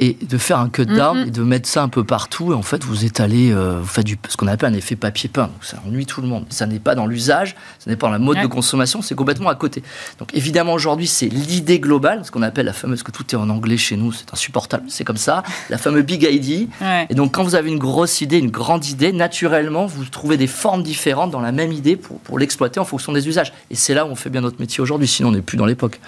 et 0.00 0.16
de 0.20 0.38
faire 0.38 0.58
un 0.58 0.68
cut 0.68 0.86
down 0.86 1.18
mhm. 1.18 1.28
et 1.28 1.30
de 1.30 1.42
mettre 1.42 1.68
ça 1.68 1.82
un 1.82 1.88
peu 1.88 2.04
partout. 2.04 2.52
Et 2.52 2.54
en 2.54 2.62
fait, 2.62 2.82
vous 2.84 3.04
étalez, 3.04 3.52
euh, 3.52 3.78
vous 3.80 3.86
faites 3.86 4.06
du, 4.06 4.18
ce 4.28 4.36
qu'on 4.36 4.46
appelle 4.46 4.72
un 4.72 4.76
effet 4.76 4.96
papier 4.96 5.28
peint. 5.28 5.44
Donc 5.44 5.62
ça 5.62 5.78
ennuie 5.86 6.06
tout 6.06 6.20
le 6.20 6.28
monde. 6.28 6.44
Ça 6.48 6.66
n'est 6.66 6.78
pas 6.78 6.94
dans 6.94 7.06
l'usage, 7.06 7.54
ça 7.78 7.90
n'est 7.90 7.96
pas 7.96 8.08
dans 8.08 8.12
la 8.12 8.18
mode 8.18 8.40
de 8.40 8.46
consommation, 8.46 9.02
c'est 9.02 9.14
complètement 9.14 9.48
à 9.48 9.54
côté. 9.54 9.82
Donc 10.18 10.34
évidemment, 10.34 10.72
aujourd'hui, 10.72 11.06
c'est 11.06 11.28
l'idée 11.28 11.78
globale, 11.78 12.24
ce 12.24 12.30
qu'on 12.30 12.42
appelle 12.42 12.66
la 12.66 12.72
fameuse, 12.72 13.02
que 13.02 13.12
tout 13.12 13.24
est 13.32 13.36
en 13.38 13.48
anglais 13.48 13.76
chez 13.76 13.96
nous, 13.96 14.12
c'est 14.12 14.32
insupportable, 14.32 14.84
c'est 14.88 15.04
comme 15.04 15.16
ça, 15.16 15.42
la 15.70 15.78
fameuse 15.78 16.04
big 16.04 16.22
idea. 16.24 16.66
Et 17.08 17.14
donc 17.14 17.34
quand 17.34 17.44
vous 17.44 17.54
avez 17.54 17.70
une 17.70 17.78
grosse 17.78 18.20
idée, 18.20 18.38
une 18.38 18.50
grande 18.50 18.86
idée, 18.86 19.12
naturellement, 19.12 19.86
vous 19.86 20.04
trouvez 20.04 20.36
des 20.36 20.46
formes 20.46 20.82
différentes 20.82 21.30
dans 21.30 21.40
la 21.40 21.52
même 21.52 21.72
idée 21.72 21.96
pour, 21.96 22.18
pour 22.20 22.38
l'exploiter 22.38 22.80
en 22.80 22.84
fonction 22.84 23.12
des 23.12 23.28
usages. 23.28 23.52
Et 23.70 23.74
c'est 23.74 23.94
là 23.94 24.06
où 24.06 24.08
on 24.08 24.16
fait 24.16 24.30
bien 24.30 24.40
notre 24.40 24.60
métier 24.60 24.80
aujourd'hui, 24.80 25.08
sinon 25.08 25.28
on 25.28 25.32
n'est 25.32 25.42
plus 25.42 25.56
dans 25.56 25.66
l'époque. 25.66 26.00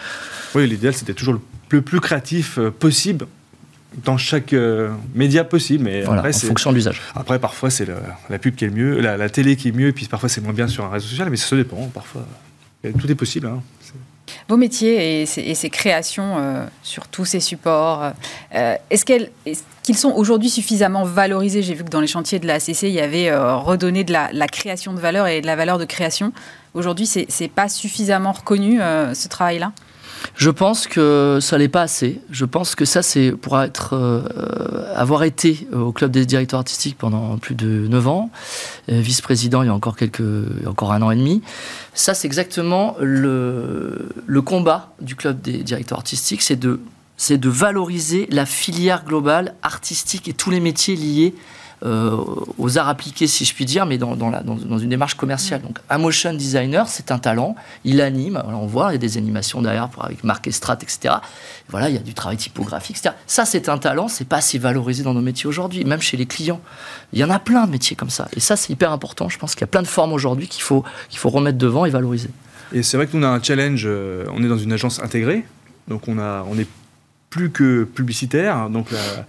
Oui, 0.55 0.69
l'idéal, 0.69 0.95
c'était 0.95 1.15
toujours 1.15 1.35
le 1.71 1.83
plus 1.83 2.01
créatif 2.01 2.59
euh, 2.59 2.71
possible 2.71 3.27
dans 4.03 4.17
chaque 4.17 4.53
euh, 4.53 4.91
média 5.15 5.45
possible. 5.45 5.85
Mais 5.85 6.07
en 6.07 6.23
fonction 6.33 6.71
de 6.71 6.77
l'usage. 6.77 7.01
Après, 7.15 7.39
parfois, 7.39 7.71
c'est 7.71 7.87
la 8.31 8.39
pub 8.39 8.55
qui 8.55 8.65
est 8.65 8.69
le 8.69 8.75
mieux, 8.75 9.01
la, 9.01 9.29
télé 9.29 9.57
qui 9.57 9.69
est 9.69 9.73
mieux, 9.73 9.89
et 9.89 9.93
puis 9.93 10.07
parfois, 10.07 10.29
c'est 10.29 10.41
moins 10.41 10.53
bien 10.53 10.69
sur 10.69 10.85
un 10.85 10.91
réseau 10.91 11.07
social, 11.07 11.31
mais 11.31 11.37
ça 11.37 11.57
dépend. 11.57 11.77
Parfois, 11.93 12.27
tout 12.99 13.11
est 13.11 13.15
possible. 13.15 13.47
Hein. 13.47 13.63
Vos 14.49 14.57
métiers 14.57 15.23
et 15.23 15.27
ces, 15.27 15.71
créations 15.71 16.37
euh, 16.39 16.67
sur 16.83 17.09
tous 17.09 17.25
ces 17.25 17.41
supports, 17.41 18.13
euh, 18.55 18.77
est-ce 18.91 19.05
qu'ils 19.05 19.97
sont 19.97 20.13
aujourd'hui 20.13 20.51
suffisamment 20.51 21.05
valorisés? 21.05 21.63
J'ai 21.63 21.75
vu 21.75 21.85
que 21.85 21.91
dans 21.91 22.01
les 22.01 22.07
chantiers 22.07 22.39
de 22.39 22.47
la 22.47 22.55
ACC, 22.55 22.83
il 22.83 22.91
y 22.91 23.01
avait 23.01 23.35
redonné 23.35 24.05
de 24.05 24.13
la, 24.13 24.31
la, 24.33 24.47
création 24.47 24.93
de 24.93 25.01
valeur 25.01 25.27
et 25.27 25.41
de 25.41 25.47
la 25.47 25.57
valeur 25.57 25.79
de 25.79 25.85
création. 25.85 26.33
Aujourd'hui, 26.75 27.07
c'est 27.07 27.29
n'est 27.41 27.49
pas 27.49 27.69
suffisamment 27.69 28.33
reconnu 28.33 28.79
ce 28.79 29.29
travail-là? 29.29 29.73
Je 30.37 30.51
pense 30.51 30.87
que 30.87 31.39
ça 31.41 31.59
l'est 31.59 31.69
pas 31.69 31.83
assez. 31.83 32.21
Je 32.31 32.45
pense 32.45 32.75
que 32.75 32.85
ça, 32.85 33.03
c'est 33.03 33.33
pour 33.33 33.61
être, 33.61 33.95
euh, 33.95 34.93
avoir 34.95 35.23
été 35.23 35.67
au 35.73 35.93
club 35.93 36.11
des 36.11 36.27
directeurs 36.27 36.59
artistiques 36.59 36.99
pendant 36.99 37.39
plus 37.39 37.55
de 37.55 37.87
9 37.89 38.09
ans, 38.09 38.31
euh, 38.91 39.01
vice-président 39.01 39.63
il 39.63 39.67
y 39.67 39.69
a 39.69 39.75
encore 39.75 39.97
quelques, 39.97 40.23
encore 40.67 40.93
un 40.93 41.03
an 41.03 41.11
et 41.11 41.17
demi. 41.17 41.43
Ça, 41.95 42.15
c'est 42.15 42.27
exactement 42.27 42.97
le, 43.01 44.09
le 44.27 44.43
combat 44.43 44.95
du 45.01 45.15
club 45.17 45.41
des 45.41 45.63
directeurs 45.63 45.99
artistiques, 45.99 46.43
c'est 46.43 46.57
de, 46.57 46.81
c'est 47.17 47.39
de 47.39 47.49
valoriser 47.49 48.27
la 48.31 48.47
filière 48.47 49.05
globale 49.05 49.55
artistique 49.63 50.29
et 50.29 50.33
tous 50.33 50.51
les 50.51 50.61
métiers 50.61 50.97
liés 50.97 51.35
euh, 51.85 52.17
aux 52.57 52.79
arts 52.79 52.89
appliqués, 52.89 53.27
si 53.27 53.45
je 53.45 53.55
puis 53.55 53.67
dire, 53.67 53.85
mais 53.85 53.99
dans, 53.99 54.17
dans, 54.17 54.79
une 54.79 54.89
démarche 54.89 55.15
commerciale. 55.15 55.61
Donc, 55.61 55.79
un 55.91 55.99
motion 55.99 56.33
designer, 56.33 56.89
c'est 56.89 57.11
un 57.11 57.19
talent, 57.19 57.57
il 57.85 58.01
anime, 58.01 58.43
on 58.47 58.67
voit, 58.67 58.91
il 58.91 58.93
y 58.93 58.95
a 58.95 58.99
des 58.99 59.19
animations 59.19 59.61
derrière 59.61 59.91
pour, 59.91 60.05
avec 60.05 60.25
Marc 60.25 60.47
Estrat, 60.47 60.79
etc. 60.81 61.17
Voilà, 61.69 61.91
il 61.91 61.95
y 61.95 61.99
a 61.99 62.03
du 62.03 62.15
travail 62.15 62.39
typographique, 62.39 62.97
etc. 62.97 63.15
Ça, 63.27 63.45
c'est 63.45 63.69
un 63.69 63.77
talent, 63.77 64.09
c'est 64.09 64.27
pas 64.27 64.39
assez 64.39 64.59
valorisé 64.59 65.03
dans 65.03 65.13
nos 65.13 65.21
métiers 65.21 65.47
aujourd'hui, 65.47 65.85
même 65.85 66.01
chez 66.01 66.17
les 66.17 66.25
clients. 66.25 66.61
Il 67.13 67.19
y 67.19 67.25
en 67.25 67.29
a 67.31 67.39
plein 67.39 67.67
de 67.67 67.71
métiers 67.71 67.97
comme 67.97 68.11
ça. 68.11 68.29
Et 68.35 68.41
ça, 68.41 68.57
c'est 68.57 68.73
hyper 68.73 68.91
important. 68.91 69.29
Je 69.29 69.39
pense 69.39 69.55
qu'il 69.55 69.61
y 69.61 69.65
a 69.65 69.69
plein 69.69 69.83
de 69.83 69.87
formes 69.87 70.15
aujourd'hui 70.15 70.49
qu'il 70.49 70.63
faut, 70.63 70.85
qu'il 71.11 71.19
faut 71.19 71.29
remettre 71.29 71.59
devant 71.59 71.85
et 71.85 71.91
valoriser. 71.91 72.31
Et 72.73 72.83
c'est 72.83 72.97
vrai 72.97 73.07
que 73.07 73.15
nous, 73.15 73.23
on 73.23 73.27
a 73.27 73.31
un 73.31 73.43
challenge, 73.43 73.83
euh, 73.85 74.25
on 74.33 74.43
est 74.43 74.49
dans 74.49 74.57
une 74.57 74.73
agence 74.73 75.03
intégrée, 75.03 75.45
donc 75.87 76.09
on, 76.09 76.19
a, 76.19 76.47
on 76.49 76.59
est 76.59 76.67
plus 77.29 77.51
que 77.51 77.85
publicitaire, 77.85 78.71
donc 78.71 78.91
la, 78.91 79.27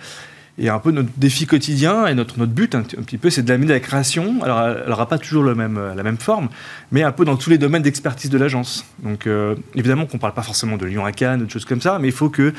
et 0.58 0.70
un 0.70 0.80
peu 0.80 0.92
notre 0.92 1.10
défi 1.18 1.46
quotidien 1.46 2.08
et 2.08 2.14
notre, 2.14 2.40
notre 2.40 2.54
but 2.54 2.76
un, 2.76 2.82
petit 2.82 3.18
peu, 3.18 3.30
c'est 3.30 3.44
de 3.44 3.50
l'amener 3.50 3.72
à 3.72 3.76
la 3.76 3.80
création. 3.82 4.42
Alors, 4.42 4.62
elle 4.62 4.90
n'aura 4.90 5.08
pas 5.08 5.18
toujours 5.18 5.44
le 5.44 5.54
même, 5.54 5.80
la 5.96 6.04
même 6.04 6.18
forme, 6.18 6.50
mais 6.92 7.04
un 7.04 7.12
peu 7.12 7.26
dans 7.26 7.36
tous 7.36 7.50
les 7.50 7.58
domaines 7.58 7.82
d'expertise 7.82 8.30
de 8.30 8.38
l'agence. 8.38 8.86
Donc, 9.04 9.28
euh, 9.28 9.56
évidemment 9.76 10.06
qu'on 10.06 10.18
ne 10.18 10.22
parle 10.22 10.34
pas 10.34 10.44
forcément 10.44 10.78
de 10.78 10.86
Lyon 10.86 11.06
à 11.06 11.12
Cannes, 11.12 11.46
de 11.46 11.52
choses 11.52 11.66
comme 11.66 11.82
ça, 11.82 12.00
mais 12.00 12.08
il 12.08 12.14
faut 12.14 12.30
que 12.30 12.54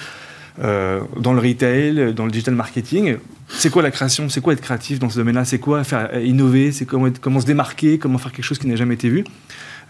euh, 0.63 1.01
dans 1.19 1.33
le 1.33 1.41
retail, 1.41 2.15
dans 2.15 2.25
le 2.25 2.31
digital 2.31 2.55
marketing, 2.55 3.17
c'est 3.49 3.71
quoi 3.71 3.83
la 3.83 3.91
création 3.91 4.29
C'est 4.29 4.41
quoi 4.41 4.53
être 4.53 4.61
créatif 4.61 4.99
dans 4.99 5.09
ce 5.09 5.17
domaine-là 5.17 5.45
C'est 5.45 5.59
quoi 5.59 5.85
faire 5.85 6.19
innover 6.21 6.73
C'est 6.73 6.85
comment, 6.85 7.09
comment 7.21 7.41
se 7.41 7.47
démarquer 7.47 7.99
Comment 7.99 8.19
faire 8.19 8.33
quelque 8.33 8.45
chose 8.45 8.59
qui 8.59 8.67
n'a 8.67 8.77
jamais 8.77 8.95
été 8.95 9.09
vu 9.09 9.25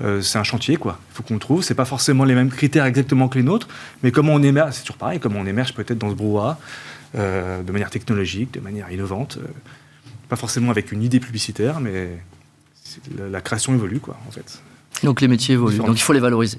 euh, 0.03 0.21
c'est 0.21 0.38
un 0.38 0.45
chantier, 0.45 0.77
quoi. 0.77 0.99
Il 1.11 1.16
faut 1.16 1.23
qu'on 1.23 1.35
le 1.35 1.40
trouve. 1.40 1.62
C'est 1.62 1.75
pas 1.75 1.87
forcément 1.87 2.25
les 2.25 2.35
mêmes 2.35 2.51
critères 2.51 2.85
exactement 2.85 3.29
que 3.29 3.38
les 3.38 3.45
nôtres, 3.45 3.69
mais 4.03 4.11
comment 4.11 4.35
on 4.35 4.42
émerge, 4.42 4.75
c'est 4.75 4.83
toujours 4.83 4.99
pareil, 4.99 5.19
comment 5.21 5.40
on 5.40 5.47
émerge 5.47 5.73
peut-être 5.73 5.97
dans 5.99 6.11
ce 6.11 6.14
brouhaha, 6.14 6.59
euh, 7.14 7.62
de 7.62 7.73
manière 7.73 7.90
technologique, 7.90 8.53
de 8.53 8.61
manière 8.61 8.90
innovante. 8.90 9.38
Euh, 9.40 9.47
pas 10.29 10.37
forcément 10.37 10.71
avec 10.71 10.90
une 10.90 11.03
idée 11.03 11.21
publicitaire, 11.21 11.81
mais 11.81 12.19
la, 13.16 13.40
création 13.40 13.75
évolue, 13.75 14.01
quoi, 14.01 14.16
en 14.27 14.33
fait. 14.33 14.61
Donc 15.05 15.21
les 15.21 15.29
métiers 15.29 15.55
évoluent, 15.55 15.79
donc 15.79 15.97
il 15.97 16.03
faut 16.03 16.12
les 16.12 16.21
valoriser. 16.21 16.59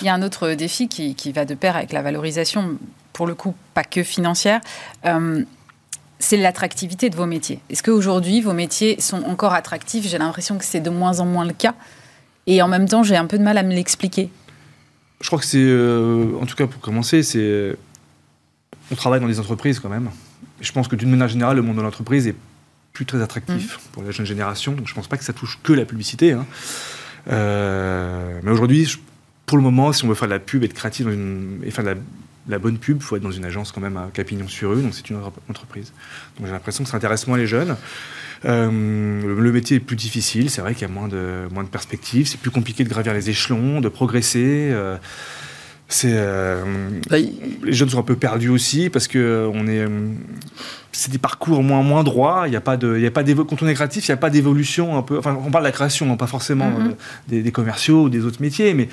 Il 0.00 0.06
y 0.06 0.08
a 0.08 0.14
un 0.14 0.22
autre 0.22 0.52
défi 0.52 0.88
qui, 0.88 1.32
va 1.32 1.44
de 1.44 1.54
pair 1.54 1.76
avec 1.76 1.92
la 1.92 2.02
valorisation, 2.02 2.76
pour 3.12 3.26
le 3.26 3.34
coup, 3.34 3.54
pas 3.72 3.84
que 3.84 4.02
financière. 4.02 4.60
Euh, 5.06 5.44
c'est 6.18 6.36
l'attractivité 6.36 7.08
de 7.08 7.16
vos 7.16 7.24
métiers. 7.24 7.60
Est-ce 7.70 7.82
qu'aujourd'hui, 7.82 8.42
vos 8.42 8.52
métiers 8.52 9.00
sont 9.00 9.22
encore 9.24 9.54
attractifs? 9.54 10.06
J'ai 10.06 10.18
l'impression 10.18 10.58
que 10.58 10.64
c'est 10.64 10.80
de 10.80 10.90
moins 10.90 11.20
en 11.20 11.24
moins 11.24 11.46
le 11.46 11.54
cas. 11.54 11.74
Et 12.46 12.60
en 12.60 12.68
même 12.68 12.86
temps, 12.86 13.02
j'ai 13.02 13.16
un 13.16 13.26
peu 13.26 13.38
de 13.38 13.44
mal 13.44 13.56
à 13.56 13.62
me 13.62 13.72
l'expliquer. 13.72 14.28
Je 15.22 15.26
crois 15.28 15.38
que 15.38 15.46
c'est, 15.46 15.72
en 16.38 16.44
tout 16.44 16.56
cas 16.56 16.66
pour 16.66 16.82
commencer, 16.82 17.22
c'est 17.22 17.76
on 18.90 18.94
travaille 18.94 19.20
dans 19.20 19.28
des 19.28 19.40
entreprises 19.40 19.78
quand 19.78 19.88
même. 19.88 20.10
je 20.60 20.72
pense 20.72 20.88
que 20.88 20.96
d'une 20.96 21.10
manière 21.10 21.28
générale, 21.28 21.56
le 21.56 21.62
monde 21.62 21.76
de 21.76 21.82
l'entreprise 21.82 22.26
est 22.26 22.34
plus 22.92 23.06
très 23.06 23.22
attractif 23.22 23.76
mm. 23.76 23.80
pour 23.92 24.02
la 24.02 24.10
jeune 24.10 24.26
génération. 24.26 24.72
Donc 24.72 24.86
je 24.86 24.92
ne 24.92 24.96
pense 24.96 25.08
pas 25.08 25.16
que 25.16 25.24
ça 25.24 25.32
touche 25.32 25.58
que 25.62 25.72
la 25.72 25.84
publicité. 25.84 26.32
Hein. 26.32 26.46
Euh, 27.30 28.40
mais 28.42 28.50
aujourd'hui, 28.50 28.96
pour 29.46 29.56
le 29.58 29.62
moment, 29.62 29.92
si 29.92 30.04
on 30.04 30.08
veut 30.08 30.14
faire 30.14 30.28
de 30.28 30.34
la 30.34 30.40
pub, 30.40 30.64
être 30.64 30.74
créatif 30.74 31.06
et 31.62 31.70
faire 31.70 31.84
de 31.84 31.96
la, 32.48 32.58
bonne 32.58 32.78
pub, 32.78 32.98
il 32.98 33.02
faut 33.02 33.16
être 33.16 33.22
dans 33.22 33.30
une 33.30 33.44
agence 33.44 33.72
quand 33.72 33.80
même 33.80 33.96
à 33.96 34.08
Capignon 34.12 34.48
sur 34.48 34.70
rue, 34.70 34.82
donc 34.82 34.94
c'est 34.94 35.08
une 35.10 35.20
entreprise. 35.48 35.92
Donc 36.36 36.46
j'ai 36.46 36.52
l'impression 36.52 36.84
que 36.84 36.90
ça 36.90 36.96
intéresse 36.96 37.26
moins 37.26 37.38
les 37.38 37.46
jeunes. 37.46 37.76
le 38.44 39.50
métier 39.52 39.76
est 39.76 39.80
plus 39.80 39.96
difficile, 39.96 40.50
c'est 40.50 40.60
vrai 40.60 40.74
qu'il 40.74 40.82
y 40.82 40.90
a 40.90 40.92
moins 40.92 41.08
de, 41.08 41.48
moins 41.52 41.64
de 41.64 41.68
perspectives, 41.68 42.26
c'est 42.26 42.40
plus 42.40 42.50
compliqué 42.50 42.82
de 42.84 42.88
gravir 42.88 43.12
les 43.12 43.30
échelons, 43.30 43.80
de 43.80 43.88
progresser. 43.88 44.74
C'est 45.92 46.12
euh, 46.14 46.62
bah, 47.10 47.16
les 47.18 47.72
jeunes 47.72 47.90
sont 47.90 47.98
un 47.98 48.04
peu 48.04 48.14
perdus 48.14 48.48
aussi 48.48 48.90
parce 48.90 49.08
que 49.08 49.18
euh, 49.18 49.50
on 49.52 49.66
est 49.66 49.80
euh, 49.80 49.88
c'est 50.92 51.10
des 51.10 51.18
parcours 51.18 51.64
moins 51.64 51.82
moins 51.82 52.04
droits. 52.04 52.44
Il 52.46 52.52
y 52.52 52.56
a 52.56 52.60
pas 52.60 52.76
de 52.76 52.94
il 52.96 53.02
y 53.02 53.06
a 53.06 53.10
pas 53.10 53.24
quand 53.24 53.60
on 53.60 53.66
est 53.66 53.74
créatif, 53.74 54.06
il 54.06 54.10
n'y 54.12 54.14
a 54.14 54.16
pas 54.16 54.30
d'évolution 54.30 54.96
un 54.96 55.02
peu. 55.02 55.18
Enfin, 55.18 55.36
on 55.44 55.50
parle 55.50 55.64
de 55.64 55.68
la 55.68 55.72
création, 55.72 56.16
pas 56.16 56.28
forcément 56.28 56.70
mm-hmm. 56.70 57.42
des, 57.42 57.50
commerciaux 57.50 58.04
ou 58.04 58.08
des 58.08 58.24
autres 58.24 58.40
métiers, 58.40 58.72
mais 58.72 58.84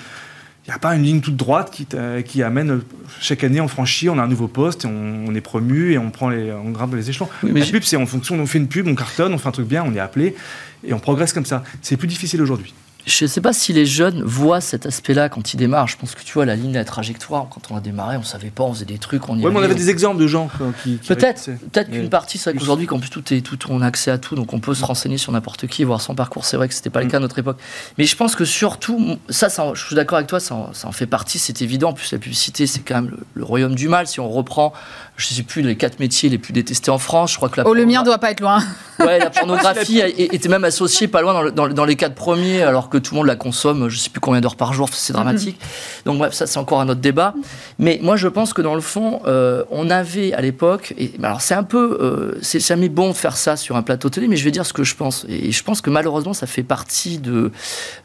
il 0.66 0.72
n'y 0.72 0.74
a 0.74 0.80
pas 0.80 0.96
une 0.96 1.04
ligne 1.04 1.22
toute 1.22 1.38
droite 1.38 1.70
qui, 1.72 1.88
qui 2.26 2.42
amène 2.42 2.82
chaque 3.22 3.44
année 3.44 3.62
on 3.62 3.68
franchit, 3.68 4.10
on 4.10 4.18
a 4.18 4.24
un 4.24 4.28
nouveau 4.28 4.48
poste, 4.48 4.86
et 4.86 4.88
on, 4.88 5.36
est 5.36 5.42
promu 5.42 5.94
et 5.94 6.00
on 6.00 6.10
prend 6.10 6.30
les 6.30 6.52
on 6.52 6.72
grimpe 6.72 6.96
les 6.96 7.12
échelons. 7.12 7.30
la 7.44 7.64
pub 7.64 7.84
c'est 7.84 7.96
en 7.96 8.08
fonction, 8.08 8.40
on 8.40 8.48
fait 8.48 8.58
une 8.58 8.68
pub, 8.68 8.88
on 8.88 8.96
cartonne, 8.96 9.36
on 9.36 9.38
fait 9.38 9.48
un 9.48 9.52
truc 9.52 9.68
bien, 9.68 9.84
on 9.86 9.94
est 9.94 10.00
appelé 10.00 10.36
et 10.84 10.94
on 10.94 11.00
progresse 11.00 11.32
comme 11.32 11.46
ça. 11.46 11.64
C'est 11.84 11.96
plus 11.96 12.08
difficile 12.08 12.42
aujourd'hui 12.42 12.74
je 13.08 13.24
ne 13.24 13.28
sais 13.28 13.40
pas 13.40 13.54
si 13.54 13.72
les 13.72 13.86
jeunes 13.86 14.22
voient 14.22 14.60
cet 14.60 14.86
aspect-là 14.86 15.30
quand 15.30 15.54
ils 15.54 15.58
démarrent. 15.58 15.88
Je 15.88 15.96
pense 15.96 16.14
que 16.14 16.22
tu 16.24 16.34
vois 16.34 16.46
la 16.46 16.58
ligne, 16.58 16.74
la 16.74 16.84
trajectoire. 16.84 17.48
Quand 17.50 17.72
on 17.72 17.78
a 17.78 17.80
démarré, 17.80 18.18
on 18.18 18.24
savait 18.24 18.50
pas, 18.50 18.64
on 18.64 18.74
faisait 18.74 18.86
des 18.86 18.98
trucs. 18.98 19.30
On 19.30 19.38
y 19.38 19.46
on 19.46 19.56
avait 19.56 19.76
des 19.76 19.90
exemples 19.90 20.22
de 20.22 20.28
gens 20.28 20.50
qui. 20.84 20.98
peut-être, 21.08 21.46
peut-être 21.72 21.90
qu'une 21.90 22.10
partie, 22.10 22.38
c'est 22.38 22.52
vrai 22.52 22.60
qu'aujourd'hui, 22.60 22.86
quand 22.86 23.00
plus 23.00 23.10
tout 23.10 23.34
est 23.34 23.42
tout, 23.42 23.58
on 23.70 23.82
a 23.82 23.88
accès 23.88 24.12
à 24.12 24.18
tout, 24.18 24.36
donc 24.36 24.54
on 24.54 24.60
peut 24.60 24.74
se 24.74 24.84
renseigner 24.84 25.18
sur 25.18 25.32
n'importe 25.32 25.68
qui 25.68 25.86
voir 25.86 26.02
son 26.02 26.16
parcours. 26.16 26.44
C'est 26.44 26.58
vrai 26.58 26.68
que 26.68 26.74
c'était 26.74 26.90
pas 26.90 27.00
le 27.00 27.08
mm. 27.08 27.12
cas 27.12 27.18
à 27.18 27.22
notre 27.22 27.40
époque. 27.40 27.58
Mais 27.98 28.04
je 28.04 28.16
pense 28.18 28.36
que 28.36 28.44
surtout, 28.44 29.18
ça, 29.30 29.48
je 29.74 29.86
suis 29.86 29.96
d'accord 29.96 30.18
avec 30.18 30.28
toi, 30.28 30.42
ça 30.42 30.56
en, 30.56 30.92
fait 30.92 31.08
partie, 31.08 31.40
c'est 31.40 31.62
évident. 31.62 31.90
En 31.90 31.94
plus, 31.94 32.12
la 32.12 32.18
publicité, 32.18 32.68
c'est 32.68 32.82
quand 32.82 32.96
même 32.96 33.18
le, 33.34 33.44
royaume 33.44 33.76
du 33.76 33.88
mal. 33.88 34.08
Si 34.08 34.20
on 34.20 34.30
reprend, 34.30 34.74
je 35.18 35.28
sais 35.28 35.44
plus, 35.44 35.62
les 35.62 35.76
quatre 35.76 36.00
métiers 36.00 36.30
les 36.30 36.38
plus 36.38 36.54
détestés 36.54 36.92
en 36.92 36.98
France, 36.98 37.32
je 37.32 37.38
crois 37.38 37.50
que 37.50 37.60
la. 37.60 37.68
Oh, 37.68 37.74
le 37.74 37.86
mien 37.86 38.04
doit 38.04 38.20
pas 38.20 38.32
être 38.32 38.42
loin. 38.42 38.64
Ouais, 39.00 39.20
la 39.20 39.30
pornographie 39.30 40.00
était 40.18 40.50
même 40.50 40.64
associée 40.64 41.08
pas 41.08 41.22
loin 41.22 41.52
dans, 41.52 41.68
dans 41.68 41.86
les 41.86 41.96
quatre 41.96 42.16
premiers, 42.16 42.64
alors 42.64 42.90
que 42.90 42.98
tout 42.98 43.14
le 43.14 43.20
monde 43.20 43.28
la 43.28 43.36
consomme 43.36 43.90
je 43.90 43.98
je 43.98 44.04
sais 44.04 44.10
plus 44.10 44.20
combien 44.20 44.42
d'heures 44.42 44.56
par 44.56 44.74
jour, 44.74 44.90
c'est 44.92 45.14
dramatique. 45.14 45.60
Donc 46.06 46.20
bref, 46.20 46.34
ça 46.34 46.48
c'est 46.48 46.60
encore 46.60 46.82
un 46.82 46.90
autre 46.90 47.02
débat. 47.02 47.34
Mais 47.80 48.00
moi 48.02 48.16
je 48.16 48.28
pense 48.28 48.54
que 48.54 48.62
dans 48.62 48.76
le 48.76 48.82
fond, 48.82 49.22
euh, 49.26 49.64
on 49.72 49.90
avait 49.90 50.34
à 50.34 50.42
l'époque, 50.42 50.94
et 50.98 51.12
alors 51.22 51.42
c'est 51.42 51.56
un 51.56 51.64
peu, 51.64 51.98
euh, 52.02 52.38
c'est 52.42 52.60
jamais 52.60 52.90
bon 52.90 53.10
de 53.10 53.14
faire 53.14 53.36
ça 53.36 53.58
sur 53.58 53.76
un 53.76 53.82
plateau 53.82 54.10
télé, 54.10 54.28
mais 54.28 54.38
je 54.38 54.44
vais 54.44 54.52
dire 54.52 54.66
ce 54.66 54.74
que 54.74 54.84
je 54.84 54.96
pense. 54.96 55.26
Et 55.30 55.52
je 55.52 55.64
pense 55.64 55.82
que 55.82 55.90
malheureusement 55.90 56.34
ça 56.34 56.48
fait 56.48 56.64
partie 56.64 57.18
de, 57.18 57.52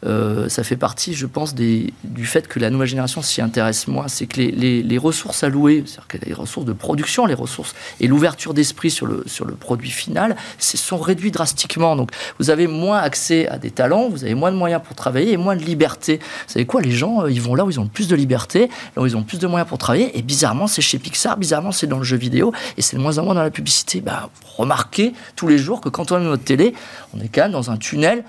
euh, 0.07 0.49
ça 0.49 0.65
fait 0.65 0.77
partie, 0.77 1.15
je 1.15 1.27
pense, 1.27 1.55
des, 1.55 1.93
du 2.05 2.27
fait 2.27 2.49
que 2.49 2.59
la 2.59 2.71
nouvelle 2.71 2.89
génération 2.89 3.23
s'y 3.23 3.43
intéresse 3.43 3.87
moins. 3.87 4.09
C'est 4.09 4.27
que 4.27 4.41
les, 4.41 4.83
les, 4.83 4.99
ressources 4.99 5.43
allouées, 5.43 5.85
c'est-à-dire 5.87 6.07
que 6.09 6.19
les 6.25 6.33
ressources 6.33 6.67
de 6.67 6.73
production, 6.73 7.02
les 7.27 7.35
ressources 7.35 7.75
et 8.01 8.07
l'ouverture 8.07 8.55
d'esprit 8.55 8.91
sur 8.91 9.07
le, 9.07 9.25
sur 9.27 9.45
le 9.45 9.55
produit 9.55 9.91
final, 9.91 10.37
sont 10.59 10.99
réduits 10.99 11.31
drastiquement. 11.31 11.97
Donc 11.97 12.11
vous 12.39 12.51
avez 12.51 12.67
moins 12.67 12.99
accès 12.99 13.49
à 13.49 13.59
des 13.59 13.71
talents, 13.71 14.09
vous 14.09 14.25
avez 14.25 14.35
moins 14.35 14.53
de 14.53 14.57
moyens 14.57 14.83
pour 14.85 14.95
travailler 14.97 15.33
et 15.33 15.37
moins 15.37 15.57
de 15.57 15.63
liberté. 15.63 16.19
Vous 16.19 16.53
savez 16.53 16.67
quoi, 16.67 16.81
les 16.81 16.91
gens, 16.91 17.23
euh, 17.23 17.31
ils 17.31 17.41
vont 17.41 17.55
là 17.55 17.65
où 17.65 17.71
ils 17.71 17.81
ont 17.81 17.87
plus 17.87 18.09
de 18.09 18.17
liberté, 18.17 18.69
là 18.97 19.03
où 19.03 19.07
ils 19.07 19.17
ont 19.17 19.23
plus 19.23 19.39
de 19.39 19.47
moyens 19.47 19.69
pour 19.69 19.79
travailler, 19.79 20.17
et 20.19 20.23
bizarrement, 20.23 20.67
c'est 20.67 20.83
chez 20.83 20.99
Pixar, 20.99 21.37
bizarrement, 21.37 21.73
c'est 21.73 21.87
dans 21.87 21.99
le 21.99 22.05
jeu 22.05 22.17
vidéo, 22.17 22.53
et 22.77 22.83
c'est 22.83 22.97
de 22.97 23.03
moins 23.03 23.19
en 23.19 23.25
moins 23.25 23.35
dans 23.35 23.43
la 23.43 23.51
publicité. 23.51 24.01
Bah, 24.01 24.31
remarquez 24.57 25.13
tous 25.37 25.49
les 25.49 25.59
jours 25.59 25.81
que 25.81 25.89
quand 25.89 26.13
on 26.13 26.19
est 26.19 26.25
notre 26.25 26.45
télé, 26.45 26.75
on 27.17 27.21
est 27.21 27.29
quand 27.29 27.43
même 27.43 27.53
dans 27.53 27.71
un 27.71 27.77
tunnel 27.77 28.25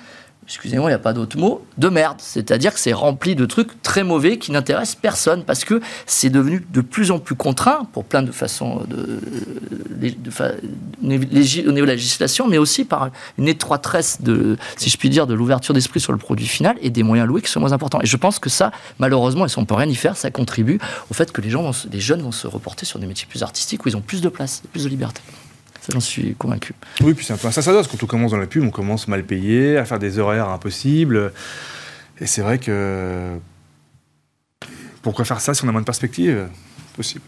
excusez-moi, 0.53 0.89
il 0.89 0.93
n'y 0.93 0.95
a 0.95 0.99
pas 0.99 1.13
d'autre 1.13 1.37
mot, 1.37 1.65
de 1.79 1.89
merde. 1.89 2.17
C'est-à-dire 2.19 2.73
que 2.73 2.79
c'est 2.79 2.93
rempli 2.93 3.35
de 3.35 3.45
trucs 3.45 3.81
très 3.81 4.03
mauvais 4.03 4.37
qui 4.37 4.51
n'intéressent 4.51 4.95
personne 5.01 5.43
parce 5.43 5.65
que 5.65 5.81
c'est 6.05 6.29
devenu 6.29 6.65
de 6.71 6.81
plus 6.81 7.09
en 7.09 7.17
plus 7.17 7.33
contraint 7.33 7.87
pour 7.91 8.05
plein 8.05 8.21
de 8.21 8.31
façons 8.31 8.81
de, 8.87 9.19
au 11.01 11.07
niveau 11.07 11.25
de 11.25 11.81
la 11.81 11.95
législation, 11.95 12.47
mais 12.47 12.59
aussi 12.59 12.85
par 12.85 13.09
une 13.39 13.47
étroitesse 13.47 14.21
de, 14.21 14.57
si 14.77 14.91
je 14.91 14.97
puis 14.97 15.09
dire, 15.09 15.25
de 15.25 15.33
l'ouverture 15.33 15.73
d'esprit 15.73 15.99
sur 15.99 16.11
le 16.11 16.19
produit 16.19 16.47
final 16.47 16.77
et 16.81 16.91
des 16.91 17.01
moyens 17.01 17.27
loués 17.27 17.41
qui 17.41 17.49
sont 17.49 17.59
moins 17.59 17.73
importants. 17.73 18.01
Et 18.01 18.05
je 18.05 18.17
pense 18.17 18.37
que 18.37 18.49
ça, 18.49 18.71
malheureusement, 18.99 19.45
et 19.45 19.49
si 19.49 19.57
on 19.57 19.65
peut 19.65 19.75
rien 19.75 19.89
y 19.89 19.95
faire, 19.95 20.17
ça 20.17 20.29
contribue 20.29 20.79
au 21.09 21.15
fait 21.15 21.31
que 21.31 21.41
les 21.41 21.49
gens, 21.49 21.71
les 21.91 21.99
jeunes 21.99 22.21
vont 22.21 22.31
se 22.31 22.45
reporter 22.45 22.85
sur 22.85 22.99
des 22.99 23.07
métiers 23.07 23.27
plus 23.27 23.41
artistiques 23.41 23.85
où 23.85 23.89
ils 23.89 23.97
ont 23.97 24.01
plus 24.01 24.21
de 24.21 24.29
place, 24.29 24.61
plus 24.71 24.83
de 24.83 24.89
liberté. 24.89 25.21
Ça, 25.83 25.89
j'en 25.91 25.99
suis 25.99 26.33
convaincu. 26.35 26.73
Oui, 27.01 27.13
puis 27.13 27.25
c'est 27.25 27.33
un 27.33 27.37
peu 27.37 27.49
un 27.49 27.51
sacerdoce. 27.51 27.89
Quand 27.89 28.01
on 28.01 28.07
commence 28.07 28.31
dans 28.31 28.37
la 28.37 28.47
pub, 28.47 28.63
on 28.63 28.69
commence 28.69 29.09
mal 29.09 29.25
payé, 29.25 29.77
à 29.77 29.83
faire 29.83 29.99
des 29.99 30.17
horaires 30.17 30.47
impossibles. 30.47 31.33
Et 32.21 32.25
c'est 32.25 32.41
vrai 32.41 32.57
que. 32.57 33.37
Pourquoi 35.01 35.25
faire 35.25 35.41
ça 35.41 35.53
si 35.53 35.65
on 35.65 35.67
a 35.67 35.73
moins 35.73 35.81
de 35.81 35.85
perspectives? 35.85 36.47
Possible. 36.95 37.19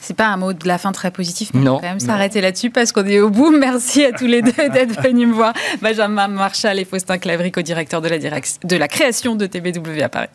C'est 0.00 0.14
pas 0.14 0.28
un 0.28 0.38
mot 0.38 0.54
de 0.54 0.66
la 0.66 0.78
fin 0.78 0.92
très 0.92 1.10
positif, 1.10 1.50
mais 1.52 1.68
on 1.68 1.74
va 1.74 1.80
quand 1.82 1.88
même 1.88 2.00
s'arrêter 2.00 2.40
là-dessus 2.40 2.70
parce 2.70 2.92
qu'on 2.92 3.04
est 3.04 3.20
au 3.20 3.28
bout. 3.28 3.50
Merci 3.58 4.06
à 4.06 4.12
tous 4.12 4.24
les 4.24 4.40
deux 4.40 4.52
d'être 4.72 5.02
venus 5.02 5.28
me 5.28 5.34
voir. 5.34 5.52
Benjamin 5.82 6.28
Marshall 6.28 6.78
et 6.78 6.86
Faustin 6.86 7.18
Clavry, 7.18 7.52
co-directeur 7.52 8.00
de 8.00 8.08
la, 8.08 8.18
de 8.18 8.76
la 8.76 8.88
création 8.88 9.36
de 9.36 9.44
TBW 9.44 10.00
à 10.02 10.08
Paris. 10.08 10.28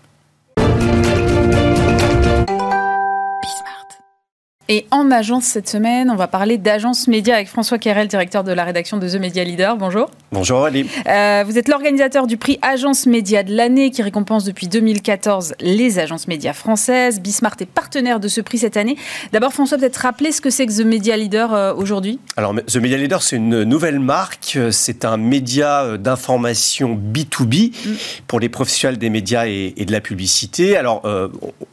Et 4.70 4.86
en 4.92 5.12
agence 5.12 5.44
cette 5.44 5.68
semaine, 5.68 6.10
on 6.10 6.16
va 6.16 6.28
parler 6.28 6.58
d'agence 6.58 7.10
média 7.10 7.36
avec 7.36 7.50
François 7.50 7.78
Kerel, 7.78 8.08
directeur 8.08 8.46
de 8.46 8.54
la 8.54 8.64
rédaction 8.64 8.96
de 8.96 9.10
The 9.10 9.16
Media 9.16 9.44
Leader. 9.44 9.76
Bonjour. 9.76 10.10
Bonjour 10.32 10.64
Ali. 10.64 10.90
Euh, 11.06 11.44
vous 11.46 11.58
êtes 11.58 11.68
l'organisateur 11.68 12.28
du 12.28 12.38
prix 12.38 12.60
Agence 12.62 13.06
Média 13.06 13.44
de 13.44 13.54
l'année 13.54 13.92
qui 13.92 14.02
récompense 14.02 14.46
depuis 14.46 14.70
2014 14.70 15.56
les 15.60 16.00
agences 16.00 16.30
médias 16.30 16.54
françaises. 16.54 17.20
Bismart 17.20 17.58
est 17.60 17.66
partenaire 17.66 18.22
de 18.22 18.30
ce 18.30 18.40
prix 18.40 18.60
cette 18.60 18.78
année. 18.78 18.96
D'abord 19.34 19.52
François, 19.52 19.78
peut-être 19.78 19.98
rappeler 19.98 20.32
ce 20.32 20.40
que 20.40 20.50
c'est 20.50 20.66
que 20.66 20.72
The 20.72 20.86
Media 20.86 21.18
Leader 21.18 21.54
euh, 21.54 21.74
aujourd'hui? 21.74 22.20
Alors 22.38 22.56
The 22.56 22.78
Media 22.78 22.98
Leader, 22.98 23.22
c'est 23.22 23.36
une 23.36 23.64
nouvelle 23.64 24.00
marque. 24.00 24.58
C'est 24.72 25.04
un 25.04 25.18
média 25.18 25.84
euh, 25.84 25.98
d'information 25.98 26.96
B2B 26.96 27.72
mm. 27.72 27.92
pour 28.28 28.40
les 28.40 28.48
professionnels 28.48 28.98
des 28.98 29.10
médias 29.10 29.46
et, 29.46 29.74
de 29.78 29.92
la 29.92 30.00
publicité. 30.00 30.78
Alors 30.78 31.04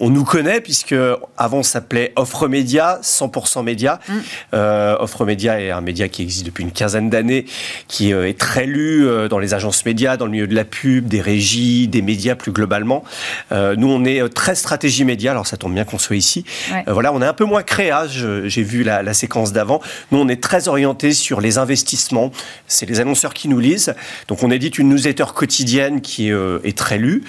on 0.00 0.10
nous 0.10 0.24
connaît 0.24 0.60
puisque 0.60 0.94
avant 1.36 1.58
on 1.58 1.62
s'appelait 1.62 2.12
Offre 2.16 2.48
Média 2.48 2.79
100% 2.80 3.64
média. 3.64 4.00
Mm. 4.08 4.12
Euh, 4.54 4.96
Offre 4.98 5.24
Média 5.24 5.60
est 5.60 5.70
un 5.70 5.80
média 5.80 6.08
qui 6.08 6.22
existe 6.22 6.46
depuis 6.46 6.64
une 6.64 6.72
quinzaine 6.72 7.10
d'années, 7.10 7.46
qui 7.88 8.12
euh, 8.12 8.28
est 8.28 8.38
très 8.38 8.66
lu 8.66 9.06
euh, 9.06 9.28
dans 9.28 9.38
les 9.38 9.54
agences 9.54 9.84
médias, 9.84 10.16
dans 10.16 10.24
le 10.24 10.30
milieu 10.30 10.46
de 10.46 10.54
la 10.54 10.64
pub, 10.64 11.06
des 11.06 11.20
régies, 11.20 11.88
des 11.88 12.02
médias 12.02 12.34
plus 12.34 12.52
globalement. 12.52 13.04
nous, 13.50 13.88
on 13.88 14.04
est 14.04 14.28
très 14.32 14.54
stratégie 14.54 15.04
média, 15.04 15.30
alors 15.30 15.46
ça 15.46 15.56
tombe 15.56 15.74
bien 15.74 15.84
qu'on 15.84 15.98
soit 15.98 16.16
ici. 16.16 16.44
voilà, 16.86 17.12
on 17.12 17.22
est 17.22 17.26
un 17.26 17.32
peu 17.32 17.44
moins 17.44 17.62
créa, 17.62 18.06
j'ai 18.06 18.62
vu 18.62 18.82
la, 18.82 19.14
séquence 19.14 19.52
d'avant. 19.52 19.80
Nous, 20.12 20.18
on 20.18 20.28
est 20.28 20.42
très 20.42 20.68
orienté 20.68 21.12
sur 21.12 21.40
les 21.40 21.58
investissements. 21.58 22.30
C'est 22.68 22.86
les 22.86 23.00
annonceurs 23.00 23.34
qui 23.34 23.48
nous 23.48 23.58
lisent. 23.58 23.94
Donc, 24.28 24.42
on 24.42 24.50
édite 24.50 24.78
une 24.78 24.88
newsletter 24.88 25.26
quotidienne 25.34 26.00
qui 26.00 26.30
est, 26.30 26.76
très 26.76 26.98
lue, 26.98 27.24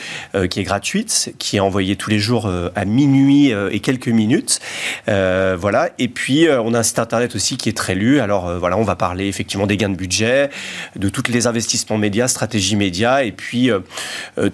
qui 0.50 0.60
est 0.60 0.64
gratuite, 0.64 1.34
qui 1.40 1.58
est 1.58 1.60
envoyée 1.60 1.96
tous 1.96 2.10
les 2.10 2.20
jours 2.20 2.52
à 2.76 2.86
minuit 2.86 3.52
et 3.72 3.80
quelques 3.80 4.08
minutes. 4.08 4.60
Euh, 5.08 5.41
voilà. 5.58 5.90
Et 6.00 6.08
puis, 6.08 6.48
euh, 6.48 6.62
on 6.62 6.74
a 6.74 6.80
un 6.80 6.84
site 6.84 7.00
internet 7.00 7.36
aussi 7.36 7.58
qui 7.58 7.70
est 7.70 7.78
très 7.78 7.96
lu. 7.96 8.20
Alors, 8.20 8.48
euh, 8.48 8.58
voilà, 8.58 8.78
on 8.78 8.84
va 8.84 8.96
parler 8.96 9.28
effectivement 9.28 9.68
des 9.68 9.78
gains 9.78 9.90
de 9.90 9.96
budget, 9.96 10.50
de 10.96 11.10
tous 11.10 11.24
les 11.30 11.48
investissements 11.48 11.98
médias, 11.98 12.28
stratégie 12.28 12.76
médias, 12.76 13.24
et 13.24 13.32
puis 13.32 13.70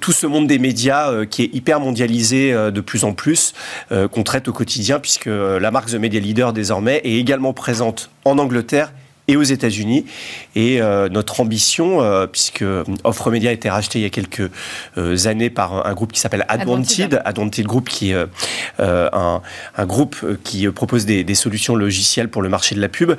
tout 0.02 0.12
ce 0.12 0.28
monde 0.28 0.48
des 0.48 0.60
médias 0.60 1.26
qui 1.26 1.44
est 1.44 1.50
hyper 1.54 1.80
mondialisé 1.80 2.52
de 2.54 2.82
plus 2.82 3.04
en 3.04 3.14
plus, 3.14 3.54
qu'on 3.90 4.24
traite 4.24 4.48
au 4.48 4.54
quotidien, 4.54 5.00
puisque 5.00 5.28
la 5.28 5.72
marque 5.72 5.90
The 5.90 5.96
Media 5.96 6.20
Leader 6.20 6.54
désormais 6.54 7.02
est 7.04 7.16
également 7.16 7.54
présente 7.54 8.10
en 8.26 8.38
Angleterre 8.38 8.92
et 9.28 9.36
aux 9.36 9.44
États-Unis. 9.44 10.06
Et 10.56 10.82
euh, 10.82 11.10
notre 11.10 11.42
ambition, 11.42 12.02
euh, 12.02 12.28
puisque 12.28 12.64
Offre 13.04 13.30
Média 13.30 13.50
a 13.50 13.54
été 13.54 13.70
racheté 13.70 14.00
il 14.00 14.04
y 14.04 14.06
a 14.06 14.10
quelques 14.10 14.50
euh, 14.98 15.28
années 15.28 15.50
par 15.50 15.86
un, 15.86 15.94
groupe 15.94 16.14
qui 16.14 16.20
s'appelle 16.20 16.46
Advanted, 16.48 17.22
Advanted 17.26 17.66
Group, 17.66 17.90
qui 17.90 18.12
est 18.12 18.26
un, 18.80 19.42
un, 19.78 19.86
groupe 19.86 20.16
qui 20.44 20.68
propose 20.70 21.06
des, 21.06 21.24
des, 21.24 21.36
solutions 21.36 21.76
logicielles 21.76 22.30
pour 22.30 22.42
le 22.42 22.50
marché 22.50 22.76
de 22.76 22.82
la 22.82 22.90
pub, 22.90 23.14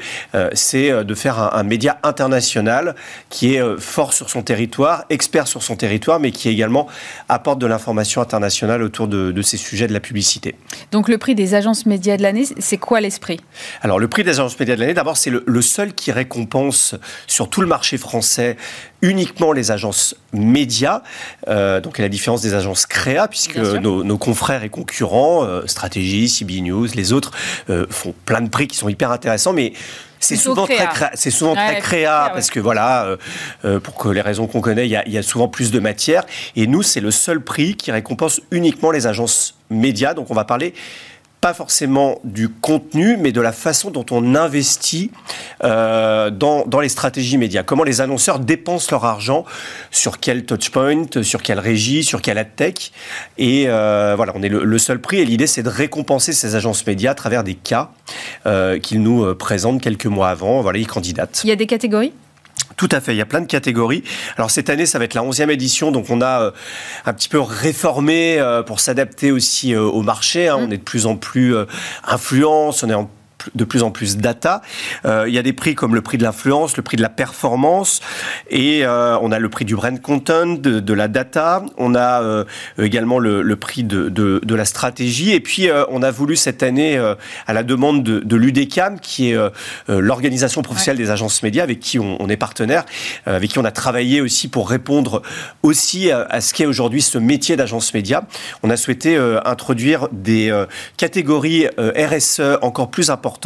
c'est 0.53 1.05
de 1.05 1.15
faire 1.15 1.39
un, 1.39 1.51
un, 1.55 1.63
média 1.65 1.99
international 2.03 2.95
qui 3.29 3.55
est 3.55 3.79
fort 3.79 4.13
sur 4.13 4.31
son 4.31 4.43
territoire, 4.43 5.05
expert 5.11 5.49
sur 5.49 5.63
son 5.63 5.77
territoire, 5.77 6.21
mais 6.21 6.31
qui 6.31 6.49
également 6.49 6.87
apporte 7.29 7.59
de 7.59 7.67
l'information 7.67 8.21
internationale 8.21 8.83
autour 8.83 9.09
de, 9.09 9.33
de, 9.33 9.43
ces 9.43 9.57
sujets 9.57 9.89
de 9.89 9.93
la 9.93 10.01
publicité. 10.01 10.55
Donc 10.93 11.09
le 11.09 11.19
prix 11.19 11.35
des 11.35 11.55
agences 11.55 11.87
médias 11.87 12.17
de 12.17 12.23
l'année, 12.23 12.45
c'est 12.59 12.79
quoi 12.79 13.01
l'esprit? 13.01 13.41
Alors 13.83 13.99
le 13.99 14.09
prix 14.09 14.23
des 14.23 14.31
agences 14.31 14.59
médias 14.59 14.77
de 14.77 14.81
l'année, 14.81 14.95
d'abord 14.95 15.17
c'est 15.17 15.31
le, 15.31 15.43
le 15.47 15.63
seul 15.63 15.93
qui 15.99 16.13
récompense 16.13 16.95
sur 17.27 17.51
tout 17.51 17.61
le 17.61 17.67
marché 17.67 17.99
français 17.99 18.57
uniquement 19.03 19.53
les 19.53 19.71
agences 19.71 20.15
médias, 20.33 21.03
euh, 21.49 21.81
donc 21.81 21.99
à 21.99 22.03
la 22.03 22.09
différence 22.09 22.43
des 22.43 22.55
agences 22.55 22.87
créa, 22.87 23.29
puisque 23.29 23.57
nos, 23.57 24.19
confrères 24.19 24.63
et 24.65 24.69
concurrents, 24.69 25.45
euh, 25.45 25.67
Stratégie, 25.67 26.29
CB 26.29 26.61
News, 26.63 26.89
les 26.95 27.13
autres, 27.13 27.33
euh, 27.71 27.87
font 27.91 28.15
plein 28.25 28.41
de 28.41 28.49
prix 28.49 28.67
qui 28.67 28.77
sont 28.77 28.89
hyper 28.89 29.11
intéressants, 29.11 29.53
mais 29.53 29.73
c'est 30.21 30.37
souvent, 30.37 30.67
très 30.67 30.89
c'est 31.15 31.31
souvent 31.31 31.55
très 31.55 31.79
créa, 31.79 32.31
parce 32.33 32.51
que 32.51 32.59
voilà, 32.59 33.17
pour 33.85 33.95
que 33.95 34.09
les 34.09 34.21
raisons 34.21 34.49
qu'on 34.49 34.61
connaît, 34.61 34.89
il 34.89 34.91
y, 34.91 35.13
y, 35.13 35.19
a 35.19 35.23
souvent 35.23 35.47
plus 35.47 35.71
de 35.71 35.79
matière. 35.79 36.25
Et 36.57 36.67
nous, 36.67 36.83
c'est 36.83 37.01
le 37.01 37.13
seul 37.13 37.41
prix 37.41 37.77
qui 37.77 37.93
récompense 37.93 38.41
uniquement 38.51 38.91
les 38.91 39.07
agences 39.07 39.55
médias. 39.71 40.15
Donc 40.15 40.33
on 40.33 40.35
va 40.35 40.45
parler 40.45 40.75
pas 41.41 41.55
forcément 41.55 42.21
du 42.25 42.49
contenu, 42.49 43.17
mais 43.17 43.33
de 43.33 43.41
la 43.41 43.53
façon 43.53 43.91
dont 43.91 44.07
on 44.11 44.35
investit 44.35 45.11
euh, 45.63 46.31
dans, 46.31 46.67
dans, 46.67 46.81
les 46.81 46.89
stratégies 46.89 47.39
médias. 47.39 47.63
Comment 47.63 47.85
les 47.85 48.01
annonceurs 48.01 48.41
dépensent 48.41 48.89
leur 48.91 49.05
argent, 49.05 49.45
sur 49.91 50.19
quel 50.19 50.45
touchpoint, 50.45 51.07
sur 51.23 51.43
quelle 51.43 51.61
régie, 51.61 52.03
sur 52.03 52.23
quelle 52.23 52.39
ad 52.39 52.57
tech. 52.57 52.93
Et 53.37 53.65
euh, 53.69 54.15
voilà, 54.17 54.33
on 54.35 54.43
est 54.43 54.49
le, 54.49 54.79
seul 54.79 55.01
prix. 55.01 55.19
Et 55.19 55.25
l'idée, 55.25 55.47
c'est 55.47 55.63
de 55.63 55.69
récompenser 55.69 56.33
ces 56.33 56.57
agences 56.57 56.87
médias 56.87 57.13
à 57.13 57.15
travers 57.15 57.45
des 57.45 57.55
cas 57.55 57.91
euh, 58.47 58.79
qu'ils 58.79 59.03
nous 59.03 59.35
présentent 59.35 59.81
quelques 59.81 60.07
mois 60.07 60.31
avant. 60.31 60.61
Voilà, 60.63 60.79
ils 60.79 60.87
candidatent. 60.87 61.41
Il 61.45 61.49
y 61.49 61.53
a 61.53 61.57
des 61.57 61.67
catégories? 61.67 62.13
Tout 62.79 62.89
à 62.93 63.01
fait, 63.01 63.13
il 63.13 63.19
y 63.19 63.21
a 63.21 63.27
plein 63.27 63.41
de 63.41 63.47
catégories. 63.47 64.05
Alors 64.37 64.51
cette 64.51 64.71
année, 64.71 64.87
ça 64.87 64.99
va 64.99 65.05
être 65.05 65.15
la 65.15 65.23
11e 65.23 65.51
édition, 65.51 65.91
donc 65.91 66.07
on 66.11 66.21
a 66.21 66.43
euh, 66.43 66.51
un 67.05 67.13
petit 67.13 67.29
peu 67.29 67.41
réformé 67.41 68.39
euh, 68.39 68.63
pour 68.63 68.79
s'adapter 68.79 69.33
aussi 69.33 69.75
euh, 69.75 69.83
au 69.83 70.03
marché. 70.03 70.49
Hein. 70.49 70.59
Mmh. 70.59 70.63
On 70.63 70.71
est 70.71 70.77
de 70.79 70.83
plus 70.83 71.07
en 71.07 71.17
plus 71.17 71.57
influence, 72.05 72.85
on 72.85 72.89
est 72.89 72.95
en 72.95 73.11
de 73.55 73.65
plus 73.65 73.83
en 73.83 73.91
plus 73.91 74.17
data. 74.17 74.63
Euh, 75.05 75.25
il 75.29 75.35
y 75.35 75.39
a 75.39 75.43
des 75.43 75.53
prix 75.53 75.75
comme 75.75 75.95
le 75.95 76.03
prix 76.03 76.19
de 76.19 76.23
l'influence, 76.23 76.77
le 76.77 76.83
prix 76.83 76.97
de 76.97 77.03
la 77.03 77.09
performance, 77.09 78.01
et 78.51 78.85
euh, 78.85 79.19
on 79.21 79.33
a 79.33 79.39
le 79.39 79.49
prix 79.49 79.65
du 79.65 79.75
brand 79.75 80.01
content, 80.01 80.47
de, 80.47 80.93
la 80.93 81.09
data. 81.09 81.63
On 81.77 81.95
a 81.95 82.23
euh, 82.23 82.45
également 82.79 83.19
le, 83.19 83.57
prix 83.57 83.85
de, 83.85 84.09
de, 84.09 84.55
la 84.55 84.65
stratégie. 84.65 85.33
Et 85.33 85.41
puis, 85.41 85.69
on 85.91 86.03
a 86.03 86.11
voulu 86.11 86.37
cette 86.37 86.63
année, 86.63 86.99
à 87.47 87.53
la 87.53 87.63
demande 87.63 88.03
de, 88.03 88.37
l'UDECAM, 88.37 88.99
qui 89.01 89.31
est 89.31 89.39
l'organisation 89.89 90.63
professionnelle 90.63 90.99
des 90.99 91.11
agences 91.11 91.43
médias, 91.43 91.63
avec 91.63 91.81
qui 91.81 91.99
on, 91.99 92.29
est 92.29 92.37
partenaire, 92.37 92.85
avec 93.27 93.51
qui 93.51 93.59
on 93.59 93.65
a 93.65 93.71
travaillé 93.71 94.21
aussi 94.21 94.49
pour 94.49 94.69
répondre 94.69 95.23
aussi 95.63 96.11
à, 96.11 96.41
ce 96.41 96.55
qu'est 96.55 96.67
aujourd'hui 96.67 97.03
ce 97.03 97.19
métier 97.19 97.57
d'agence 97.57 97.95
média. 97.95 98.27
On 98.63 98.71
a 98.71 98.77
souhaité 98.77 99.17
introduire 99.45 100.09
des 100.13 100.53
catégories 100.97 101.67
RSE 101.79 102.59
encore 102.63 102.91
plus 102.91 103.11
importantes 103.11 103.38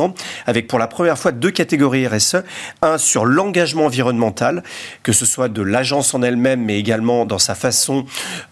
avec 0.46 0.66
pour 0.66 0.78
la 0.78 0.86
première 0.86 1.18
fois 1.18 1.32
deux 1.32 1.50
catégories 1.50 2.06
RSE. 2.06 2.36
Un 2.82 2.98
sur 2.98 3.24
l'engagement 3.24 3.86
environnemental, 3.86 4.62
que 5.02 5.12
ce 5.12 5.26
soit 5.26 5.48
de 5.48 5.62
l'agence 5.62 6.14
en 6.14 6.22
elle-même, 6.22 6.62
mais 6.62 6.78
également 6.78 7.24
dans 7.26 7.38
sa 7.38 7.54
façon 7.54 8.04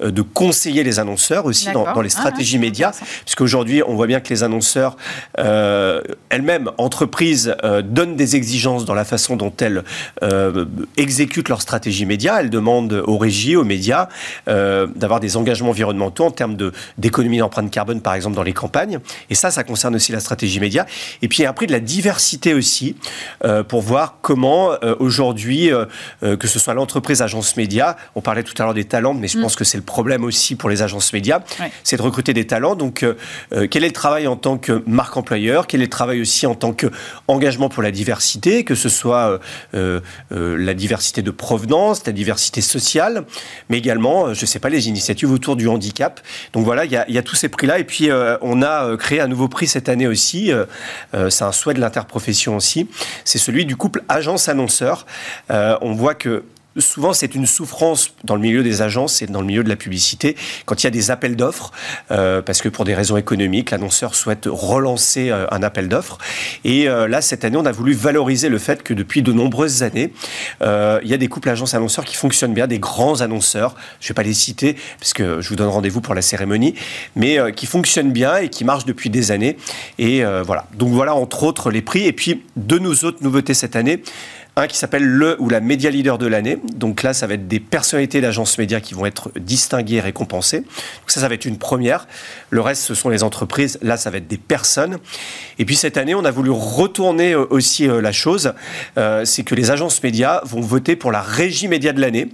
euh, 0.03 0.11
de 0.11 0.23
conseiller 0.23 0.83
les 0.83 0.99
annonceurs 0.99 1.47
aussi 1.47 1.71
dans, 1.73 2.01
les 2.01 2.15
ah, 2.15 2.21
stratégies 2.21 2.59
médias, 2.59 2.93
puisqu'aujourd'hui 3.25 3.83
on 3.87 3.95
voit 3.95 4.07
bien 4.07 4.21
que 4.21 4.29
les 4.29 4.43
annonceurs 4.43 4.97
euh, 5.39 6.03
elles-mêmes, 6.29 6.71
entreprises, 6.79 7.55
euh, 7.65 7.83
donnent 7.83 8.17
des 8.17 8.37
exigences 8.37 8.85
dans 8.85 8.95
la 8.95 9.05
façon 9.05 9.37
dont 9.37 9.53
elles 9.61 9.83
exécutent 10.97 11.49
leur 11.49 11.63
stratégie 11.63 12.07
média. 12.07 12.41
Elles 12.41 12.51
demandent 12.51 13.03
aux 13.07 13.19
régies, 13.19 13.57
aux 13.57 13.65
médias, 13.65 14.09
d'avoir 14.47 15.21
des 15.21 15.37
engagements 15.37 15.71
environnementaux 15.71 16.25
en 16.25 16.31
termes 16.31 16.57
d'économie 16.99 17.39
d'empreinte 17.39 17.71
carbone, 17.71 18.01
par 18.01 18.15
exemple, 18.15 18.37
dans 18.37 18.43
les 18.43 18.53
campagnes. 18.53 18.99
Et 19.29 19.35
ça, 19.35 19.51
ça 19.51 19.65
concerne 19.65 19.95
aussi 19.95 20.13
la 20.13 20.21
stratégie 20.21 20.61
média. 20.61 20.87
Et 21.23 21.29
puis 21.29 21.45
après 21.45 21.67
de 21.67 21.73
la 21.73 21.81
diversité 21.81 22.55
aussi, 22.55 22.97
euh, 23.45 23.63
pour 23.63 23.83
voir 23.83 24.17
comment 24.23 24.73
euh, 24.73 24.95
aujourd'hui, 24.99 25.71
euh, 25.73 25.87
que 26.37 26.47
ce 26.47 26.59
soit 26.59 26.75
l'entreprise, 26.75 27.23
agence 27.23 27.57
média, 27.57 27.97
on 28.15 28.21
parlait 28.21 28.43
tout 28.43 28.55
à 28.59 28.65
l'heure 28.65 28.75
des 28.75 28.85
talents, 28.85 29.15
mais 29.15 29.29
je 29.29 29.39
mm. 29.39 29.43
pense 29.43 29.57
que 29.57 29.65
c'est 29.65 29.79
le 29.79 29.85
problème 29.85 30.25
aussi 30.25 30.57
pour 30.57 30.71
les 30.71 30.83
agences 30.83 31.13
médias, 31.13 31.41
c'est 31.85 31.97
de 31.97 32.03
recruter 32.03 32.33
des 32.33 32.47
talents. 32.47 32.75
Donc, 32.75 33.05
quel 33.71 33.85
est 33.85 33.89
le 33.89 33.93
travail 33.93 34.27
en 34.27 34.37
tant 34.37 34.59
que 34.59 34.83
marque 34.87 35.17
employeur? 35.17 35.67
Quel 35.67 35.81
est 35.81 35.85
le 35.85 35.91
travail 35.91 36.21
aussi 36.21 36.47
en 36.47 36.55
tant 36.55 36.73
qu'engagement 36.73 37.69
pour 37.69 37.83
la 37.83 37.91
diversité, 37.91 38.65
que 38.65 38.75
ce 38.75 38.89
soit 38.89 39.41
la 39.73 40.75
diversité 40.75 41.23
de 41.23 41.31
provenance, 41.31 42.07
la 42.07 42.13
diversité 42.13 42.61
sociale, 42.61 43.25
mais 43.69 43.79
également, 43.79 44.35
je 44.35 44.43
ne 44.43 44.47
sais 44.47 44.59
pas, 44.59 44.69
les 44.69 44.89
initiatives 44.89 45.31
autour 45.31 45.57
du 45.57 45.69
handicap. 45.69 46.21
Donc 46.53 46.65
voilà, 46.65 46.85
il 46.85 46.93
y 46.93 46.97
a, 46.97 47.09
y 47.11 47.19
a, 47.19 47.23
tous 47.23 47.37
ces 47.37 47.49
prix-là. 47.49 47.79
Et 47.79 47.85
puis, 47.85 48.11
on 48.41 48.63
a 48.63 48.97
créé 48.97 49.21
un 49.21 49.29
nouveau 49.29 49.49
prix 49.49 49.67
cette 49.67 49.89
année 49.89 50.07
aussi, 50.07 50.53
c'est 51.31 51.45
un 51.45 51.53
souhait 51.53 51.75
de 51.75 51.81
l'interprofession 51.81 52.57
aussi, 52.57 52.89
c'est 53.25 53.39
celui 53.39 53.65
du 53.65 53.77
couple 53.77 54.03
agence-annonceur. 54.09 55.07
Euh, 55.51 55.77
on 55.81 55.93
voit 55.93 56.15
que 56.15 56.45
souvent 56.81 57.13
c'est 57.13 57.35
une 57.35 57.47
souffrance 57.47 58.15
dans 58.25 58.35
le 58.35 58.41
milieu 58.41 58.63
des 58.63 58.83
agences 58.83 59.23
et 59.23 59.27
dans 59.27 59.41
le 59.41 59.47
milieu 59.47 59.65
de 59.65 59.69
la 59.69 59.77
publicité 59.77 60.37
quand 60.67 60.83
il 60.83 60.85
y 60.85 60.89
a 60.89 60.91
des 60.91 61.11
appels 61.11 61.37
d'offres 61.37 61.73
euh, 62.11 62.43
parce 62.43 62.61
que 62.63 62.69
pour 62.69 62.85
des 62.85 62.95
raisons 62.95 63.17
économiques 63.17 63.71
l'annonceur 63.71 64.15
souhaite 64.15 64.49
relancer 64.51 65.31
euh, 65.31 65.47
un 65.51 65.63
appel 65.63 65.89
d'offres. 65.89 66.19
Et 66.65 66.89
euh, 66.89 67.09
là 67.09 67.21
cette 67.21 67.45
année 67.45 67.57
on 67.57 67.67
a 67.67 67.73
voulu 67.73 67.93
valoriser 67.93 68.49
le 68.49 68.59
fait 68.59 68.83
que 68.83 68.95
depuis 68.95 69.23
de 69.23 69.33
nombreuses 69.33 69.83
années 69.83 70.13
il 70.61 71.09
y 71.09 71.15
a 71.15 71.17
des 71.17 71.29
couples 71.29 71.49
agences 71.49 71.75
annonceurs 71.75 72.05
qui 72.05 72.17
fonctionnent 72.17 72.55
bien 72.55 72.67
des 72.67 72.79
grands 72.79 73.21
annonceurs 73.21 73.75
je 74.01 74.09
vais 74.09 74.15
pas 74.15 74.23
les 74.23 74.35
citer 74.35 74.77
parce 74.99 75.13
que 75.13 75.41
je 75.41 75.49
vous 75.49 75.57
donne 75.57 75.69
rendez-vous 75.69 76.01
pour 76.01 76.15
la 76.15 76.23
cérémonie 76.23 76.75
mais 77.17 77.39
qui 77.55 77.67
fonctionnent 77.67 78.13
bien 78.13 78.37
et 78.37 78.49
qui 78.49 78.65
marchent 78.65 78.85
depuis 78.85 79.11
des 79.11 79.31
années. 79.31 79.57
Et 79.99 80.23
voilà. 80.45 80.67
Donc 80.75 80.91
voilà 80.91 81.15
entre 81.15 81.43
autres 81.43 81.71
les 81.71 81.83
prix. 81.83 82.07
Et 82.07 82.13
puis 82.13 82.43
de 82.57 82.79
nos 82.79 82.95
autres 83.05 83.23
nouveautés 83.23 83.55
cette 83.55 83.77
année 83.77 84.03
un 84.61 84.67
qui 84.67 84.77
s'appelle 84.77 85.05
le 85.05 85.37
ou 85.41 85.49
la 85.49 85.61
média 85.61 85.91
leader 85.91 86.19
de 86.19 86.27
l'année. 86.27 86.59
Donc 86.75 87.03
là, 87.03 87.13
ça 87.13 87.27
va 87.27 87.35
être 87.35 87.49
des 87.49 87.61
personnalités 87.61 88.21
d'agences 88.21 88.59
médias 88.59 88.81
qui 88.81 88.95
vont 88.95 89.07
être 89.07 89.31
distinguées 89.39 89.97
et 89.97 90.01
récompensées. 90.01 90.61
Donc 90.61 91.09
ça, 91.09 91.21
ça 91.21 91.29
va 91.29 91.35
être 91.35 91.45
une 91.45 91.59
première. 91.59 92.07
Le 92.51 92.61
reste, 92.61 92.83
ce 92.83 92.95
sont 92.95 93.09
les 93.09 93.23
entreprises. 93.23 93.79
Là, 93.83 93.97
ça 93.97 94.11
va 94.11 94.19
être 94.19 94.29
des 94.29 94.39
personnes. 94.39 94.99
Et 95.59 95.65
puis 95.65 95.77
cette 95.77 95.97
année, 95.97 96.15
on 96.15 96.25
a 96.25 96.31
voulu 96.31 96.51
retourner 96.51 97.33
euh, 97.33 97.47
aussi 97.51 97.89
euh, 97.89 98.01
la 98.01 98.13
chose. 98.13 98.53
Euh, 98.99 99.25
c'est 99.25 99.43
que 99.43 99.55
les 99.55 99.71
agences 99.71 100.03
médias 100.03 100.41
vont 100.45 100.61
voter 100.61 100.97
pour 100.97 101.13
la 101.13 101.21
régie 101.21 101.69
média 101.69 101.93
de 101.93 102.01
l'année. 102.01 102.29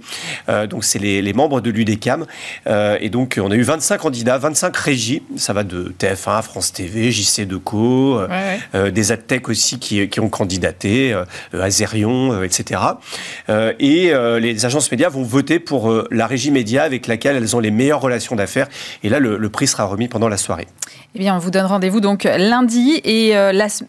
donc 0.69 0.83
c'est 0.83 0.99
les, 0.99 1.33
membres 1.33 1.61
de 1.61 1.69
l'UDECAM. 1.69 2.25
et 2.65 3.09
donc 3.09 3.39
on 3.41 3.51
a 3.51 3.55
eu 3.55 3.61
25 3.61 3.97
candidats, 3.99 4.37
25 4.37 4.75
régies. 4.75 5.21
Ça 5.35 5.53
va 5.53 5.63
de 5.63 5.93
TF1, 5.99 6.41
France 6.41 6.73
TV, 6.73 7.11
JC 7.11 7.45
Deco, 7.45 8.19
des 8.73 9.11
AdTech 9.11 9.49
aussi 9.49 9.79
qui, 9.79 10.07
qui 10.09 10.19
ont 10.19 10.29
candidaté, 10.29 11.15
Azerion 11.53 12.16
euh, 12.17 12.43
etc. 12.43 12.81
et 13.79 14.11
euh, 14.11 14.17
euh, 14.17 14.39
les 14.39 14.65
agences 14.65 14.91
médias 14.91 15.09
vont 15.09 15.23
voter 15.23 15.59
pour 15.59 15.93
la 16.11 16.27
régie 16.27 16.51
média 16.51 16.83
avec 16.83 17.07
laquelle 17.07 17.35
elles 17.35 17.55
ont 17.55 17.59
les 17.59 17.71
meilleures 17.71 18.01
relations 18.01 18.35
d'affaires. 18.35 18.67
Et 19.03 19.09
là, 19.09 19.19
le, 19.19 19.49
prix 19.49 19.67
sera 19.67 19.85
remis 19.85 20.07
pendant 20.07 20.27
la 20.27 20.37
soirée. 20.37 20.67
Eh 21.15 21.19
bien, 21.19 21.35
on 21.35 21.39
vous 21.39 21.51
donne 21.51 21.65
rendez-vous 21.65 22.01
donc 22.01 22.23
lundi 22.23 22.99
et 23.03 23.33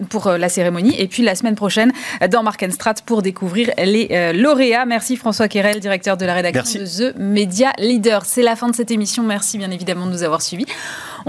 pour 0.09 0.31
la 0.31 0.49
cérémonie 0.49 0.95
et 1.01 1.09
puis 1.09 1.23
la 1.23 1.35
semaine 1.35 1.57
prochaine 1.57 1.93
dans 2.31 2.43
Mark 2.43 2.65
Strat 2.71 2.95
pour 3.05 3.23
découvrir 3.23 3.71
les 3.79 4.33
lauréats. 4.35 4.87
Merci 4.87 5.17
François 5.17 5.49
Querel, 5.49 5.81
directeur 5.81 6.17
de 6.17 6.25
la 6.25 6.35
rédaction 6.35 6.81
de 6.81 6.87
The 6.87 7.17
Media 7.19 7.73
Leader. 7.79 8.25
C'est 8.25 8.43
la 8.43 8.55
fin 8.55 8.69
de 8.69 8.75
cette 8.75 8.91
émission. 8.91 9.25
Merci 9.25 9.59
bien 9.59 9.71
évidemment 9.71 10.07
de 10.07 10.13
nous 10.13 10.23
avoir 10.23 10.43
suivis. 10.43 10.67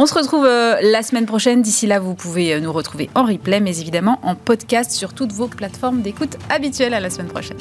On 0.02 0.06
se 0.06 0.14
retrouve 0.14 0.46
la 0.46 1.04
semaine 1.04 1.26
prochaine. 1.26 1.62
D'ici 1.62 1.86
là, 1.86 2.00
vous 2.00 2.16
pouvez 2.16 2.62
nous 2.62 2.72
retrouver 2.72 3.10
en 3.16 3.26
replay, 3.26 3.60
mais 3.60 3.82
évidemment 3.82 4.18
en 4.24 4.34
podcast 4.34 4.92
sur 4.92 5.14
toutes 5.14 5.34
vos 5.34 5.50
plateformes 5.50 6.02
d'écoute 6.02 6.38
habituelles 6.50 6.94
à 6.94 7.02
la 7.02 7.10
semaine 7.10 7.28
prochaine. 7.28 7.58